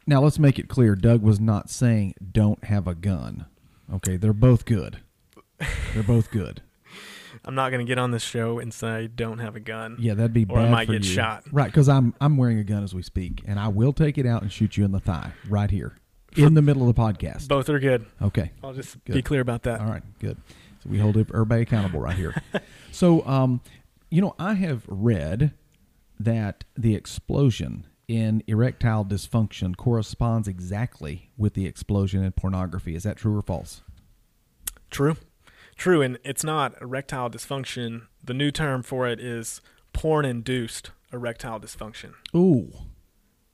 [0.08, 0.96] now let's make it clear.
[0.96, 3.46] Doug was not saying don't have a gun.
[3.94, 5.00] Okay, they're both good.
[5.94, 6.62] They're both good.
[7.46, 9.98] I'm not going to get on this show and say don't have a gun.
[10.00, 11.12] Yeah, that'd be Or I bad might for get you.
[11.12, 11.44] shot.
[11.52, 14.26] Right, because I'm I'm wearing a gun as we speak, and I will take it
[14.26, 15.98] out and shoot you in the thigh right here
[16.38, 17.48] in the middle of the podcast.
[17.48, 18.06] Both are good.
[18.22, 18.52] Okay.
[18.64, 19.14] I'll just Good.
[19.14, 19.82] be clear about that.
[19.82, 20.38] All right, good.
[20.84, 22.34] So we hold everybody accountable right here.
[22.92, 23.62] so, um,
[24.10, 25.52] you know, I have read
[26.20, 32.96] that the explosion in erectile dysfunction corresponds exactly with the explosion in pornography.
[32.96, 33.82] Is that true or false?
[34.90, 35.16] True.
[35.76, 36.02] True.
[36.02, 38.08] And it's not erectile dysfunction.
[38.24, 39.62] The new term for it is
[39.94, 42.14] porn induced erectile dysfunction.
[42.36, 42.72] Ooh,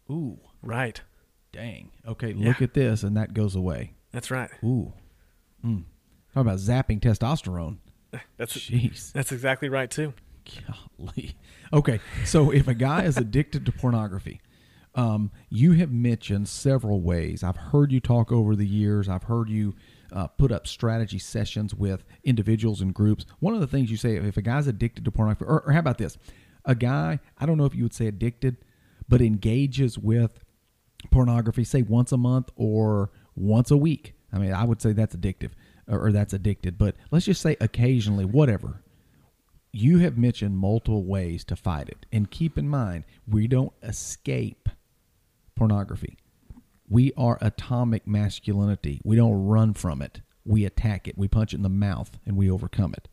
[0.09, 1.01] ooh, Right.
[1.51, 1.91] dang.
[2.07, 2.63] Okay, look Yeah.
[2.65, 3.93] at this, and that goes away.
[4.11, 4.49] That's right.
[4.63, 4.93] Ooh,
[5.63, 5.83] mm.
[6.35, 7.77] How about zapping testosterone?
[8.37, 9.11] That's Jeez.
[9.11, 10.13] that's exactly right too.
[10.97, 11.35] Golly.
[11.71, 14.41] Okay, so if a guy is addicted to pornography,
[14.95, 17.43] um, you have mentioned several ways.
[17.43, 19.07] I've heard you talk over the years.
[19.07, 19.75] I've heard you
[20.11, 23.25] uh, put up strategy sessions with individuals and groups.
[23.39, 25.79] One of the things you say, if a guy's addicted to pornography, or, or how
[25.79, 26.17] about this?
[26.65, 28.57] A guy, I don't know if you would say addicted,
[29.07, 30.43] but engages with
[31.11, 34.13] pornography, say once a month or once a week.
[34.31, 35.51] I mean, I would say that's addictive
[35.87, 38.83] or, or that's addicted, but let's just say occasionally, whatever
[39.71, 42.05] you have mentioned multiple ways to fight it.
[42.11, 44.69] And keep in mind, we don't escape
[45.55, 46.17] pornography.
[46.89, 48.99] We are atomic masculinity.
[49.03, 50.21] We don't run from it.
[50.43, 51.17] We attack it.
[51.17, 53.07] We punch it in the mouth and we overcome it.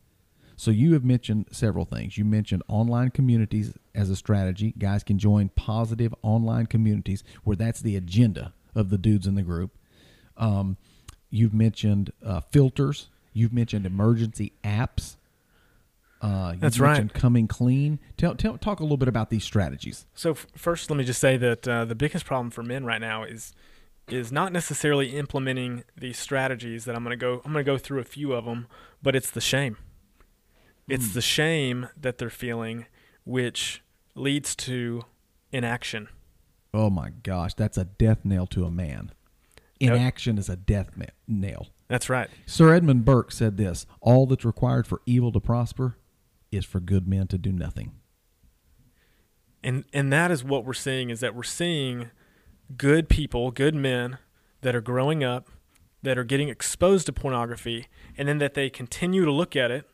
[0.55, 2.17] So you have mentioned several things.
[2.17, 4.73] You mentioned online communities as a strategy.
[4.77, 9.43] Guys can join positive online communities where that's the agenda of the dudes in the
[9.43, 9.77] group.
[10.35, 10.77] Um,
[11.29, 13.09] you've mentioned uh, filters.
[13.33, 15.17] You've mentioned emergency apps
[16.21, 17.13] uh, you That's right.
[17.13, 17.99] Coming clean.
[18.17, 20.05] Tell, tell, talk a little bit about these strategies.
[20.15, 23.01] So f- first, let me just say that uh, the biggest problem for men right
[23.01, 23.53] now is
[24.09, 27.41] is not necessarily implementing these strategies that I'm going to go.
[27.43, 28.67] I'm going to go through a few of them,
[29.03, 29.75] but it's the shame.
[30.87, 31.13] It's Mm.
[31.13, 32.85] the shame that they're feeling,
[33.25, 33.83] which
[34.15, 35.03] leads to
[35.51, 36.07] inaction.
[36.73, 39.11] Oh my gosh, that's a death nail to a man.
[39.79, 41.67] Inaction is a death ma- nail.
[41.89, 42.29] That's right.
[42.45, 45.97] Sir Edmund Burke said this: "All that's required for evil to prosper
[46.51, 47.91] is for good men to do nothing."
[49.63, 52.11] and and that is what we're seeing is that we're seeing
[52.77, 54.17] good people good men
[54.61, 55.49] that are growing up
[56.03, 59.89] that are getting exposed to pornography and then that they continue to look at it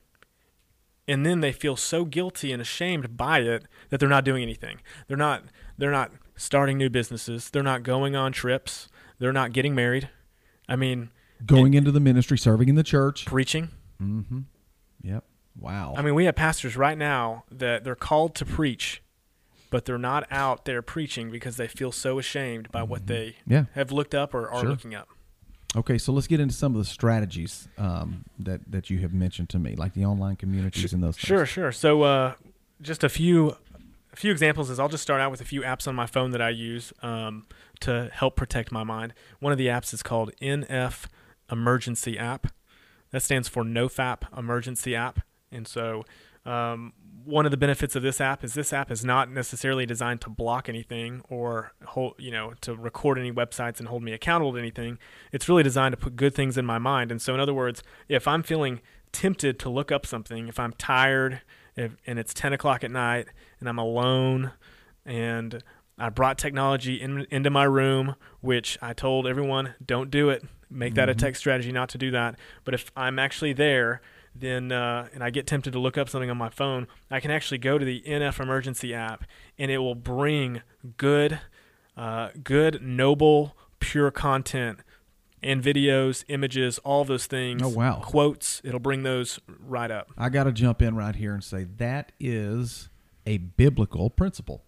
[1.07, 4.81] and then they feel so guilty and ashamed by it that they're not doing anything
[5.07, 5.43] they're not
[5.77, 8.89] they're not starting new businesses they're not going on trips
[9.19, 10.09] they're not getting married
[10.67, 11.09] i mean
[11.45, 13.25] Going into the ministry, serving in the church.
[13.25, 13.69] preaching
[14.01, 14.39] Mm-hmm.
[15.03, 15.23] Yep.
[15.59, 15.93] Wow.
[15.95, 19.01] I mean, we have pastors right now that they're called to preach,
[19.69, 23.65] but they're not out there preaching because they feel so ashamed by what they yeah.
[23.73, 24.69] have looked up or are Sure.
[24.69, 25.09] looking up.
[25.75, 29.49] Okay, so let's get into some of the strategies um, that that you have mentioned
[29.49, 31.15] to me, like the online communities and those.
[31.15, 31.27] Things.
[31.27, 31.71] Sure, sure.
[31.71, 32.33] So, uh,
[32.79, 33.55] just a few,
[34.11, 36.29] a few examples is I'll just start out with a few apps on my phone
[36.31, 37.47] that I use um,
[37.79, 39.15] to help protect my mind.
[39.39, 41.05] One of the apps is called NF
[41.51, 42.47] Emergency App.
[43.09, 45.21] That stands for NoFap Emergency App,
[45.53, 46.03] and so.
[46.45, 46.91] Um,
[47.23, 50.29] one of the benefits of this app is this app is not necessarily designed to
[50.29, 54.59] block anything or hold, you know, to record any websites and hold me accountable to
[54.59, 54.99] anything.
[55.31, 57.11] It's really designed to put good things in my mind.
[57.11, 58.81] And so, in other words, if I'm feeling
[59.13, 61.41] tempted to look up something, if I'm tired
[61.77, 63.27] if, and it's 10 o'clock at night
[63.61, 64.51] and I'm alone
[65.05, 65.63] and
[65.97, 70.43] I brought technology in, into my room, which I told everyone, don't do it.
[70.69, 71.19] Make that a Mhm.
[71.19, 72.35] tech strategy not to do that.
[72.65, 74.01] But if I'm actually there,
[74.35, 77.31] then uh, and I get tempted to look up something on my phone, I can
[77.31, 79.25] actually go to the NF Emergency app,
[79.57, 80.61] and it will bring
[80.97, 81.39] good,
[81.95, 84.79] uh, good, noble, pure content
[85.41, 87.61] and videos, images, all those things.
[87.61, 87.99] Oh, wow.
[88.01, 88.61] Quotes.
[88.63, 90.09] It'll bring those right up.
[90.17, 92.89] I got to jump in right here and say that is
[93.25, 94.63] a biblical principle.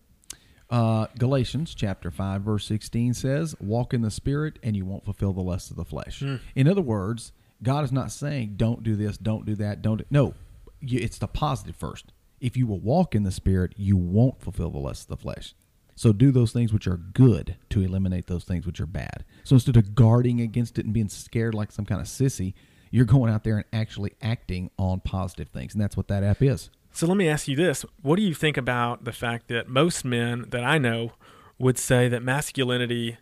[0.70, 5.32] Uh, Galatians chapter 5 verse 16 says, "Walk in the spirit and you won't fulfill
[5.32, 6.38] the lusts of the flesh." Hmm.
[6.56, 7.32] In other words,
[7.64, 10.34] God is not saying don't do this, don't do that, don't do-" No,
[10.82, 12.12] it's the positive first.
[12.40, 15.56] If you will walk in the spirit, you won't fulfill the lusts of the flesh.
[15.96, 19.24] So do those things which are good to eliminate those things which are bad.
[19.46, 22.54] So instead of guarding against it and being scared like some kind of sissy,
[22.92, 26.42] you're going out there and actually acting on positive things, and that's what that app
[26.42, 26.70] is.
[26.92, 30.06] So let me ask you this: What do you think about the fact that most
[30.06, 31.14] men that I know
[31.58, 33.18] would say that masculinity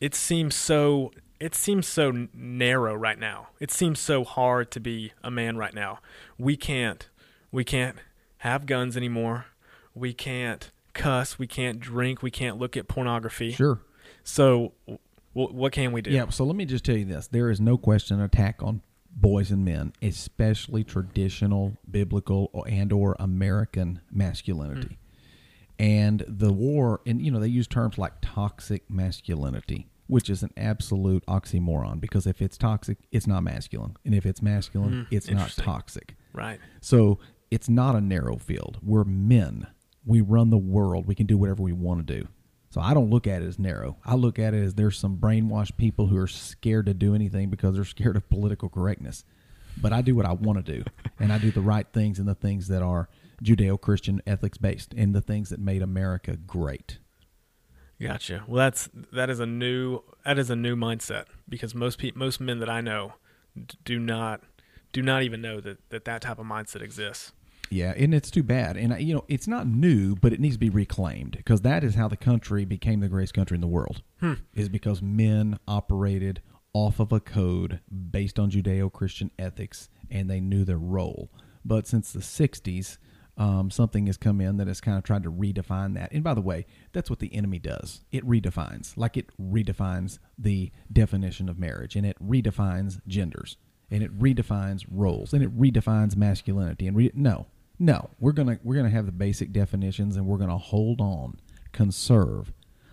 [0.00, 3.48] it seems so it seems so narrow right now.
[3.58, 5.98] It seems so hard to be a man right now.
[6.38, 7.08] We can't
[7.50, 7.96] we can't
[8.38, 9.46] have guns anymore.
[9.94, 11.38] We can't cuss.
[11.38, 12.22] We can't drink.
[12.22, 13.52] We can't look at pornography.
[13.52, 13.80] Sure.
[14.22, 14.98] So, w-
[15.34, 16.10] what can we do?
[16.10, 16.28] Yeah.
[16.28, 19.50] So let me just tell you this: there is no question an attack on boys
[19.50, 24.86] and men, especially traditional, biblical, or- and/or American masculinity.
[24.88, 24.96] Mm.
[25.78, 30.50] And the war, and you know, they use terms like toxic masculinity, which is an
[30.56, 35.30] absolute oxymoron because if it's toxic, it's not masculine, and if it's masculine, Mm, it's
[35.30, 36.16] not toxic.
[36.32, 36.58] Right.
[36.80, 37.18] So
[37.50, 38.78] it's not a narrow field.
[38.82, 39.66] We're men.
[40.04, 41.06] We run the world.
[41.06, 42.28] We can do whatever we want to do.
[42.70, 43.96] So I don't look at it as narrow.
[44.04, 47.50] I look at it as there's some brainwashed people who are scared to do anything
[47.50, 49.24] because they're scared of political correctness.
[49.80, 50.84] But I do what I want to do,
[51.18, 53.08] and I do the right things and the things that are
[53.42, 56.98] Judeo-Christian ethics based, and the things that made America great.
[58.00, 58.44] Gotcha.
[58.46, 62.40] Well, that's that is a new that is a new mindset because most pe- most
[62.40, 63.14] men that I know
[63.54, 64.42] d- do not
[64.92, 67.32] do not even know that that, that type of mindset exists.
[67.70, 68.76] Yeah, and it's too bad.
[68.76, 71.94] And you know, it's not new, but it needs to be reclaimed because that is
[71.94, 74.02] how the country became the greatest country in the world.
[74.18, 74.34] Hmm.
[74.54, 80.64] Is because men operated off of a code based on Judeo-Christian ethics, and they knew
[80.64, 81.30] their role.
[81.64, 82.98] But since the '60s,
[83.40, 86.12] um, something has come in that has kind of tried to redefine that.
[86.12, 88.04] And by the way, that's what the enemy does.
[88.12, 93.56] It redefines, like it redefines the definition of marriage, and it redefines genders,
[93.90, 96.86] and it redefines roles, and it redefines masculinity.
[96.86, 97.46] And re- no,
[97.78, 101.40] no, we're gonna we're gonna have the basic definitions, and we're gonna hold on,
[101.72, 102.52] conserve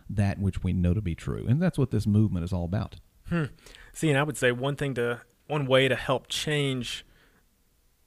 [0.10, 2.96] that which we know to be true, and that's what this movement is all about.
[3.28, 3.46] Hmm.
[3.92, 7.06] See, and I would say one thing to one way to help change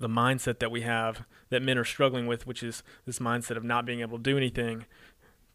[0.01, 3.63] the mindset that we have that men are struggling with, which is this mindset of
[3.63, 4.87] not being able to do anything,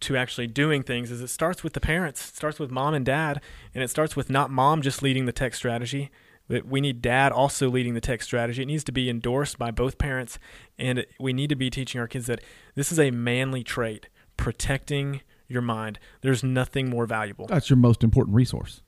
[0.01, 2.29] to actually doing things, is it starts with the parents.
[2.29, 3.41] It starts with mom and dad,
[3.73, 6.11] and it starts with not mom just leading the tech strategy,
[6.47, 8.61] but we need dad also leading the tech strategy.
[8.61, 10.37] It needs to be endorsed by both parents,
[10.77, 12.41] and we need to be teaching our kids that
[12.75, 15.97] this is a manly trait, protecting your mind.
[16.21, 17.47] There's nothing more valuable.
[17.47, 18.81] That's your most important resource.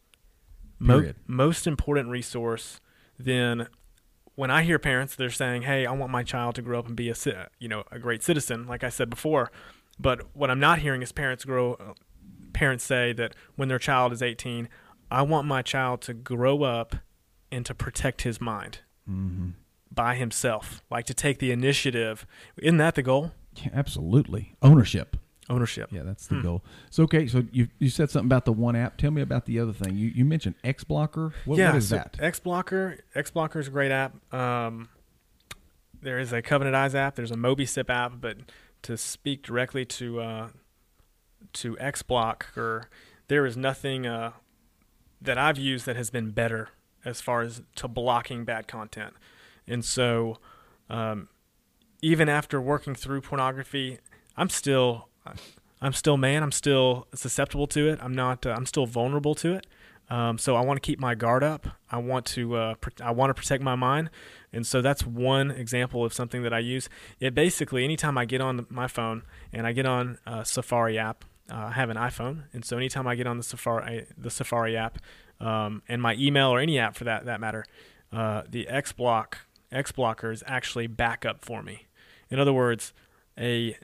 [0.79, 2.79] Mo- most important resource
[3.17, 3.67] then
[4.37, 6.95] when I hear parents, they're saying, "Hey, I want my child to grow up and
[6.95, 7.15] be a
[7.59, 9.51] you know a great citizen," like I said before.
[9.99, 11.95] But what I'm not hearing is parents grow
[12.53, 14.69] parents say that when their child is 18,
[15.11, 16.95] I want my child to grow up
[17.51, 19.49] and to protect his mind Mm-hmm.
[19.91, 22.25] by himself, like to take the initiative.
[22.57, 23.31] Isn't that the goal?
[23.55, 24.55] Yeah, absolutely.
[24.61, 25.15] Ownership.
[25.49, 25.89] Ownership.
[25.91, 26.41] Yeah, that's the Hmm.
[26.41, 26.63] goal.
[26.89, 28.97] So okay, so you you said something about the one app.
[28.97, 29.95] Tell me about the other thing.
[29.95, 31.33] You you mentioned X Blocker.
[31.45, 32.17] What, yeah, what is so that?
[32.19, 32.99] X Blocker.
[33.15, 34.13] X Blocker is a great app.
[34.33, 34.89] Um,
[36.01, 37.15] there is a Covenant Eyes app.
[37.15, 38.37] There's a Mobicip app, but
[38.83, 40.47] to speak directly to uh,
[41.53, 42.89] to X Blocker,
[43.29, 44.31] there is nothing uh,
[45.21, 46.69] that I've used that has been better
[47.05, 49.13] as far as to blocking bad content.
[49.65, 50.39] And so,
[50.89, 51.29] um,
[52.01, 53.99] even after working through pornography,
[54.35, 55.07] I'm still
[55.81, 56.43] I'm still man.
[56.43, 57.99] I'm still susceptible to it.
[58.01, 58.45] I'm not.
[58.45, 59.67] Uh, I'm still vulnerable to it.
[60.09, 61.67] Um, so I want to keep my guard up.
[61.91, 62.55] I want to.
[62.55, 64.09] Uh, I want to protect my mind,
[64.53, 66.89] and so that's one example of something that I use.
[67.19, 70.97] It basically, anytime I get on the, my phone and I get on uh, Safari
[70.97, 74.31] app, uh, I have an iPhone, and so anytime I get on the Safari the
[74.31, 74.97] Safari app,
[75.39, 77.65] um, and my email or any app for that that matter,
[78.13, 79.39] uh, the X block
[79.71, 81.87] X blocker is actually backup for me.
[82.29, 82.93] In other words,
[83.37, 83.77] a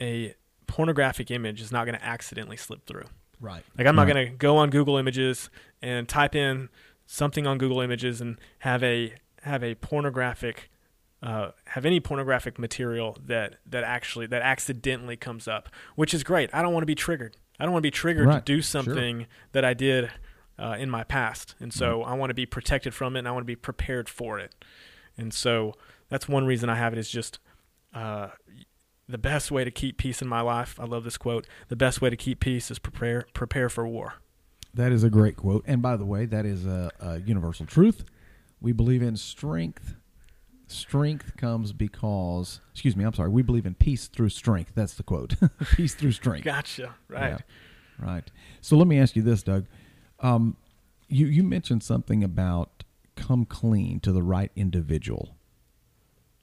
[0.00, 0.34] a
[0.74, 3.04] pornographic image is not going to accidentally slip through.
[3.40, 3.62] Right.
[3.78, 5.48] Like I'm not going to go on Google Images
[5.80, 6.68] and type in
[7.06, 10.70] something on Google Images and have a have a pornographic
[11.22, 16.50] uh, have any pornographic material that that actually that accidentally comes up, which is great.
[16.52, 17.36] I don't want to be triggered.
[17.60, 18.44] I don't want to be triggered Right.
[18.44, 18.82] to do Sure.
[18.82, 20.10] something that I did
[20.58, 23.30] uh, in my past, and so I want to be protected from it, and I
[23.30, 24.54] want to be prepared for it.
[25.16, 25.74] And so
[26.08, 27.38] that's one reason I have it is just
[27.94, 28.28] uh,
[29.08, 30.78] the best way to keep peace in my life.
[30.80, 31.46] I love this quote.
[31.68, 34.14] The best way to keep peace is prepare prepare for war.
[34.72, 35.64] That is a great quote.
[35.66, 38.04] And by the way, that is a, a universal truth.
[38.60, 39.96] We believe in strength.
[40.66, 43.28] Strength comes because, excuse me, I'm sorry.
[43.28, 44.72] We believe in peace through strength.
[44.74, 45.34] That's the quote.
[45.76, 46.44] peace through strength.
[46.44, 46.94] Gotcha.
[47.08, 47.38] Right.
[48.00, 48.30] Yeah, right.
[48.60, 49.66] So let me ask you this, Doug.
[50.20, 50.56] Um,
[51.08, 52.82] you you mentioned something about
[53.14, 55.36] come clean to the right individual.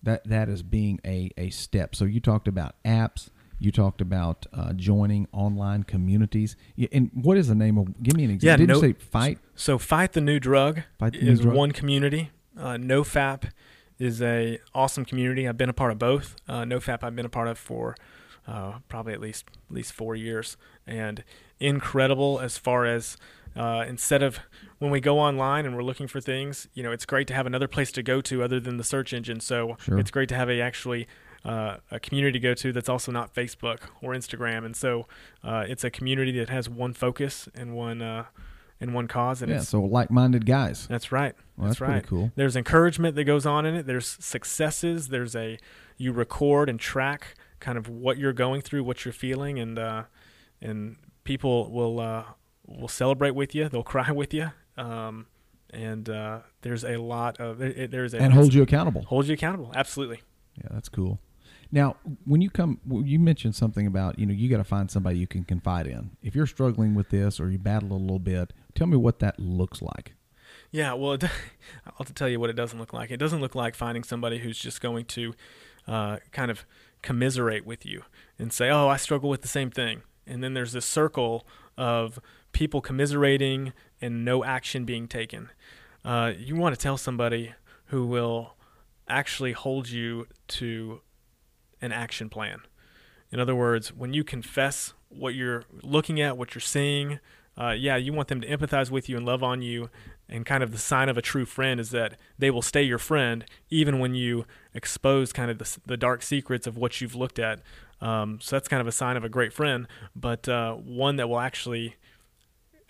[0.03, 1.95] That that is being a a step.
[1.95, 3.29] So you talked about apps.
[3.59, 6.55] You talked about uh, joining online communities.
[6.91, 8.01] And what is the name of?
[8.01, 8.65] Give me an Yeah, example.
[8.65, 9.37] Did no- you say fight?
[9.55, 11.55] So fight the new drug the New is Drug.
[11.55, 12.31] one community.
[12.57, 13.51] Uh, NoFap
[13.99, 15.47] is a awesome community.
[15.47, 16.35] I've been a part of both.
[16.47, 17.95] Uh, NoFap I've been a part of for
[18.47, 21.23] uh, probably at least at least four years, and
[21.59, 23.15] incredible as far as
[23.55, 24.39] uh, instead of
[24.79, 27.45] when we go online and we're looking for things, you know, it's great to have
[27.45, 29.39] another place to go to other than the search engine.
[29.39, 29.99] So Sure.
[29.99, 31.07] it's great to have a actually
[31.43, 35.07] uh, a community to go to that's also not Facebook or Instagram, and so
[35.43, 38.25] uh, it's a community that has one focus and one uh,
[38.79, 39.59] and one cause, and Yeah.
[39.61, 40.85] So like-minded guys.
[40.87, 41.33] that's right.
[41.57, 42.05] Well, that's, that's right.
[42.05, 42.31] cool.
[42.35, 43.87] There's encouragement that goes on in it.
[43.87, 45.07] There's successes.
[45.09, 45.57] There's a
[45.97, 50.03] you record and track kind of what you're going through, what you're feeling, and uh,
[50.61, 52.23] and people will uh,
[52.79, 53.69] will celebrate with you.
[53.69, 54.51] They'll cry with you.
[54.77, 55.27] Um,
[55.73, 59.03] and uh, there's a lot of there's a And hold you accountable.
[59.03, 59.71] hold you accountable.
[59.75, 60.21] Absolutely.
[60.57, 61.19] Yeah, that's cool.
[61.73, 61.95] Now,
[62.25, 65.17] when you come, well, you mentioned something about you know you got to find somebody
[65.17, 66.11] you can confide in.
[66.21, 69.39] If you're struggling with this or you battle a little bit, tell me what that
[69.39, 70.13] looks like.
[70.71, 71.23] Yeah, well, it,
[71.99, 73.09] I'll tell you what it doesn't look like.
[73.11, 75.33] It doesn't look like finding somebody who's just going to
[75.87, 76.65] uh, kind of
[77.01, 78.03] commiserate with you
[78.37, 81.47] and say, "Oh, I struggle with the same thing," and then there's this circle
[81.77, 82.19] of
[82.51, 85.49] people commiserating and no action being taken.
[86.03, 87.53] Uh, you want to tell somebody
[87.85, 88.55] who will
[89.07, 91.01] actually hold you to
[91.81, 92.61] an action plan.
[93.31, 97.19] In other words, when you confess what you're looking at, what you're seeing,
[97.57, 99.89] uh, yeah, you want them to empathize with you and love on you.
[100.29, 102.97] And kind of the sign of a true friend is that they will stay your
[102.97, 107.37] friend even when you expose kind of the, the dark secrets of what you've looked
[107.37, 107.61] at.
[107.99, 111.27] Um, so that's kind of a sign of a great friend, but uh, one that
[111.27, 111.95] will actually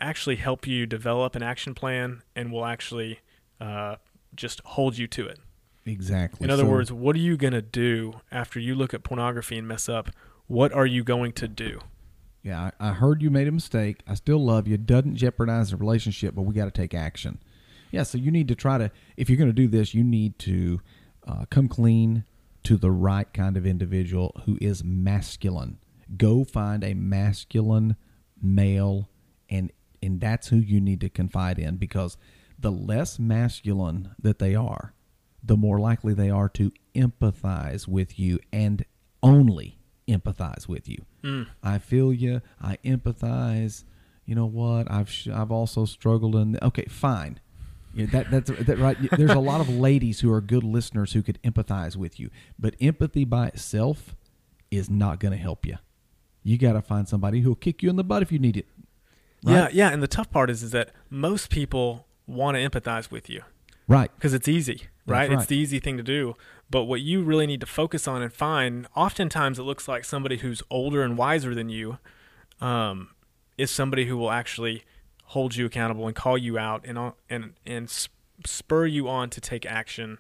[0.01, 3.19] actually help you develop an action plan and will actually
[3.59, 3.95] uh,
[4.35, 5.39] just hold you to it.
[5.85, 6.43] Exactly.
[6.43, 9.57] In other So- words, what are you going to do after you look at pornography
[9.57, 10.09] and mess up?
[10.47, 11.79] What are you going to do?
[12.43, 14.01] Yeah, I, I heard you made a mistake.
[14.07, 14.75] I still love you.
[14.77, 17.39] Doesn't jeopardize the relationship, but we got to take action.
[17.91, 20.39] Yeah, so you need to try to, if you're going to do this, you need
[20.39, 20.81] to
[21.27, 22.23] uh, come clean
[22.63, 25.77] to the right kind of individual who is masculine.
[26.17, 27.95] Go find a masculine
[28.41, 29.09] male,
[29.49, 29.71] and
[30.01, 32.17] and that's who you need to confide in because
[32.57, 34.93] the less masculine that they are,
[35.43, 38.85] the more likely they are to empathize with you and
[39.23, 41.05] only empathize with you.
[41.23, 41.47] Mm.
[41.63, 42.41] I feel you.
[42.61, 43.83] I empathize.
[44.25, 44.89] You know what?
[44.91, 46.57] I've sh- I've also struggled in.
[46.61, 47.39] Okay, fine.
[47.93, 48.97] Yeah, that that's that right.
[49.17, 52.75] There's a lot of ladies who are good listeners who could empathize with you, but
[52.79, 54.15] empathy by itself
[54.69, 55.77] is not going to help you.
[56.43, 58.67] You got to find somebody who'll kick you in the butt if you need it.
[59.43, 59.73] Yeah, Right?
[59.73, 59.89] yeah.
[59.89, 63.41] And the tough part is, is that most people want to empathize with you
[63.87, 64.11] Right.
[64.15, 65.29] because it's easy, right?
[65.29, 65.31] right.
[65.39, 66.35] It's the easy thing to do.
[66.69, 70.37] But what you really need to focus on and find, oftentimes it looks like somebody
[70.37, 71.97] who's older and wiser than you,
[72.61, 73.09] um,
[73.57, 74.83] is somebody who will actually
[75.25, 76.97] hold you accountable and call you out and
[77.29, 77.89] and and
[78.45, 80.17] spur you on to take action,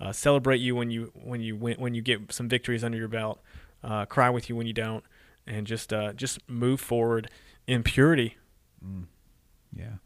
[0.00, 3.08] uh, celebrate you when you when you win, when you get some victories under your
[3.08, 3.40] belt,
[3.82, 5.04] uh, cry with you when you don't,
[5.46, 7.28] and just uh, just move forward
[7.66, 8.36] in purity.
[9.74, 9.96] Yeah.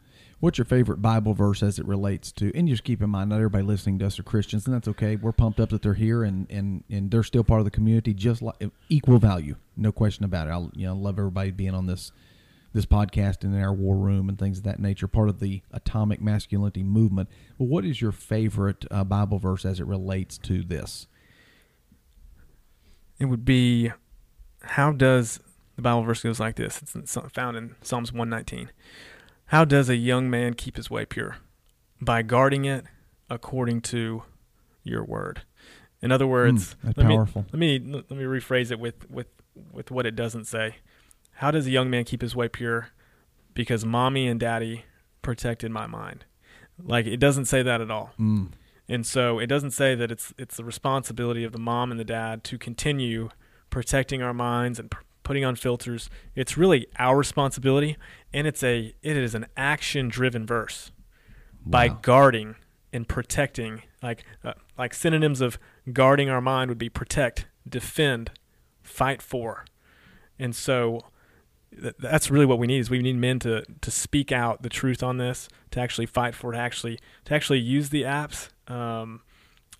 [0.40, 2.50] What's your favorite Bible verse as it relates to?
[2.56, 5.14] And just keep in mind, not everybody listening to us are Christians, and that's okay.
[5.14, 8.12] We're pumped up that they're here and and and they're still part of the community,
[8.12, 8.56] just like
[8.88, 10.50] equal value, no question about it.
[10.50, 12.10] I you know love everybody being on this
[12.72, 15.62] this podcast and in our war room and things of that nature, part of the
[15.72, 17.28] atomic masculinity movement.
[17.58, 21.06] Well, what is your favorite uh, Bible verse as it relates to this?
[23.22, 23.92] it would be
[24.62, 25.38] how does
[25.76, 26.82] the Bible verse goes like this?
[26.94, 28.70] It's found in Psalms 119.
[29.46, 31.36] How does a young man keep his way pure?
[32.00, 32.84] By guarding it
[33.30, 34.22] according to
[34.82, 35.42] your word.
[36.00, 37.42] In other words, Mm, let powerful.
[37.52, 39.28] Me, let me let me rephrase it with with
[39.70, 40.76] with what it doesn't say.
[41.36, 42.88] How does a young man keep his way pure?
[43.54, 44.84] Because mommy and daddy
[45.22, 46.24] protected my mind.
[46.82, 48.10] Like it doesn't say that at all.
[48.18, 48.48] Mm,
[48.88, 52.04] And so it doesn't say that it's it's the responsibility of the mom and the
[52.04, 53.28] dad to continue
[53.70, 56.10] protecting our minds and p- putting on filters.
[56.34, 57.96] It's really our responsibility,
[58.32, 60.90] and it's a it is an action driven verse.
[61.64, 61.98] By Wow.
[62.02, 62.56] guarding
[62.92, 65.58] and protecting, like uh, like synonyms of
[65.92, 68.32] guarding our mind would be protect, defend,
[68.82, 69.64] fight for,
[70.40, 71.02] and so
[71.80, 74.68] th- that's really what we need is we need men to to speak out the
[74.68, 78.48] truth on this to actually fight for it, to actually to actually use the apps
[78.68, 79.20] um,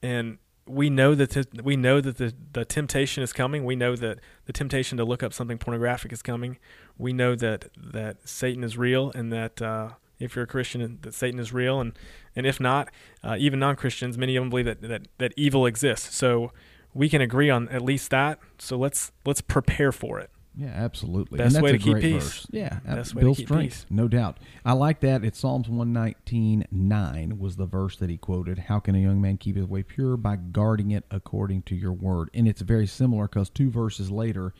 [0.00, 0.38] and
[0.72, 3.64] we know that the, we know that the, the temptation is coming.
[3.64, 6.58] We know that the temptation to look up something pornographic is coming.
[6.96, 11.14] We know that that Satan is real and that uh, if you're a Christian that
[11.14, 11.80] Satan is real.
[11.80, 11.92] And
[12.34, 12.88] and if not
[13.22, 16.16] uh, even non-Christians many of them believe that, that that evil exists.
[16.16, 16.52] So
[16.94, 18.38] we can agree on at least that.
[18.58, 21.38] So let's let's prepare for it Yeah, absolutely.
[21.38, 22.22] Best and that's way a to keep great peace.
[22.22, 22.46] verse.
[22.50, 23.86] Yeah, Best ab- way to keep strength, peace.
[23.88, 24.38] no doubt.
[24.66, 25.24] I like that.
[25.24, 28.58] It's Psalms one nineteen nine was the verse that he quoted.
[28.58, 31.92] How can a young man keep his way pure by guarding it according to your
[31.92, 32.28] word?
[32.34, 34.52] And it's very similar because two verses later,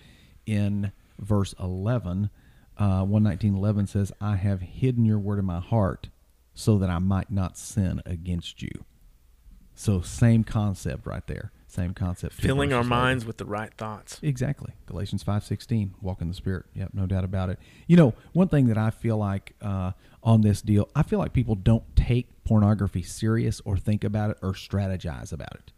[0.47, 2.31] in verse eleven,
[2.79, 6.09] uh, one nineteen eleven says, "I have hidden your word in my heart,
[6.55, 8.87] so that I might not sin against you."
[9.75, 11.53] So same concept right there.
[11.73, 12.35] Same concept.
[12.35, 14.75] filling our minds with the right thoughts Exactly.
[14.85, 16.67] Galatians 5:16, walk in the spirit.
[16.75, 17.59] Yep, no doubt about it.
[17.87, 19.93] You know, one thing that I feel like uh,
[20.23, 24.37] on this deal, I feel like people don't take pornography serious or think about it
[24.43, 25.73] or strategize about it.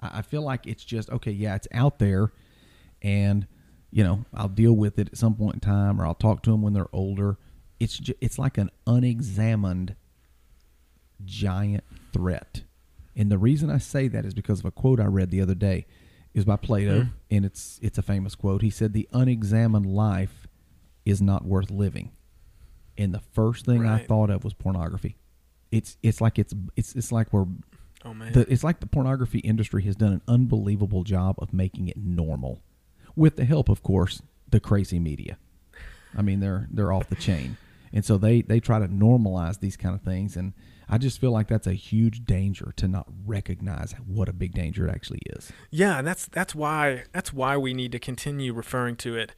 [0.00, 2.30] I, I feel like it's just okay, yeah, it's out there
[3.02, 3.48] and
[3.90, 6.52] you know, I'll deal with it at some point in time or I'll talk to
[6.52, 7.38] them when they're older.
[7.80, 9.96] It's ju- it's like an unexamined
[11.24, 11.82] giant
[12.12, 12.62] threat.
[13.16, 15.54] And the reason I say that is because of a quote I read the other
[15.54, 15.86] day.
[16.32, 17.08] is by Plato, Hmm.
[17.32, 18.62] and it's it's a famous quote.
[18.62, 20.46] He said, "The unexamined life
[21.04, 22.12] is not worth living."
[22.96, 25.16] And the first thing I thought of was pornography.
[25.72, 27.46] It's it's like it's it's it's like we're
[28.04, 31.88] oh man the, it's like the pornography industry has done an unbelievable job of making
[31.88, 32.62] it normal,
[33.16, 35.36] with the help, of course, the crazy media.
[36.16, 37.56] I mean, they're they're off the chain,
[37.92, 40.36] and so they they try to normalize these kind of things.
[40.36, 40.52] And
[40.90, 44.88] I just feel like that's a huge danger to not recognize what a big danger
[44.88, 45.52] it actually is.
[45.70, 49.32] Yeah, and that's that's why that's why we need to continue referring to it,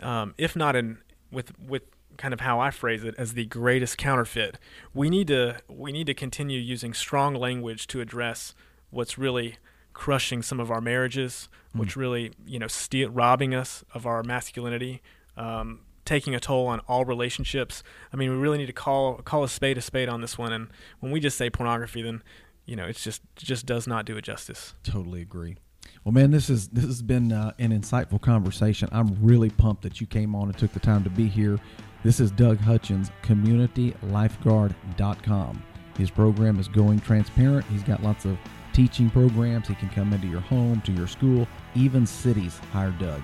[0.00, 0.98] um, if not in
[1.32, 1.82] with with
[2.18, 4.58] kind of how I phrase it as the greatest counterfeit.
[4.92, 8.54] We need to we need to continue using strong language to address
[8.90, 9.56] what's really
[9.94, 11.80] crushing some of our marriages, mm.
[11.80, 15.00] which really you know steal, robbing us of our masculinity,
[15.38, 17.84] um, taking a toll on all relationships.
[18.12, 20.52] I mean, we really need to call call a spade a spade on this one.
[20.52, 20.68] And
[21.00, 22.22] when we just say pornography, then
[22.64, 24.72] you know it's just just does not do it justice.
[24.82, 25.58] Totally agree.
[26.04, 28.88] Well, man, this is this has been uh, an insightful conversation.
[28.90, 31.60] I'm really pumped that you came on and took the time to be here.
[32.04, 35.62] This is Doug Hutchins, CommunityLifeguard.com.
[35.98, 37.66] His program is going transparent.
[37.66, 38.38] He's got lots of
[38.72, 39.68] teaching programs.
[39.68, 43.20] He can come into your home, to your school, even cities hire Doug.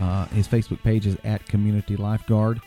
[0.00, 2.60] Uh, his Facebook page is at Community Lifeguard.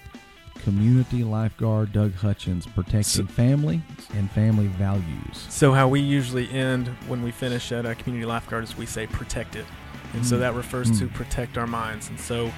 [0.63, 3.81] Community Lifeguard Doug Hutchins, protecting family
[4.15, 5.45] and family values.
[5.49, 9.05] So, how we usually end when we finish at a Community Lifeguard is we say
[9.05, 9.65] protect it.
[10.13, 10.25] And mm.
[10.25, 10.99] so that refers mm.
[10.99, 12.09] to protect our minds.
[12.09, 12.51] And so,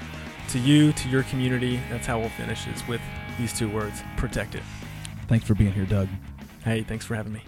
[0.50, 3.02] to you, to your community, that's how we'll finish is with
[3.38, 4.62] these two words protect it.
[5.26, 6.08] Thanks for being here, Doug.
[6.64, 7.42] Hey, thanks for having me.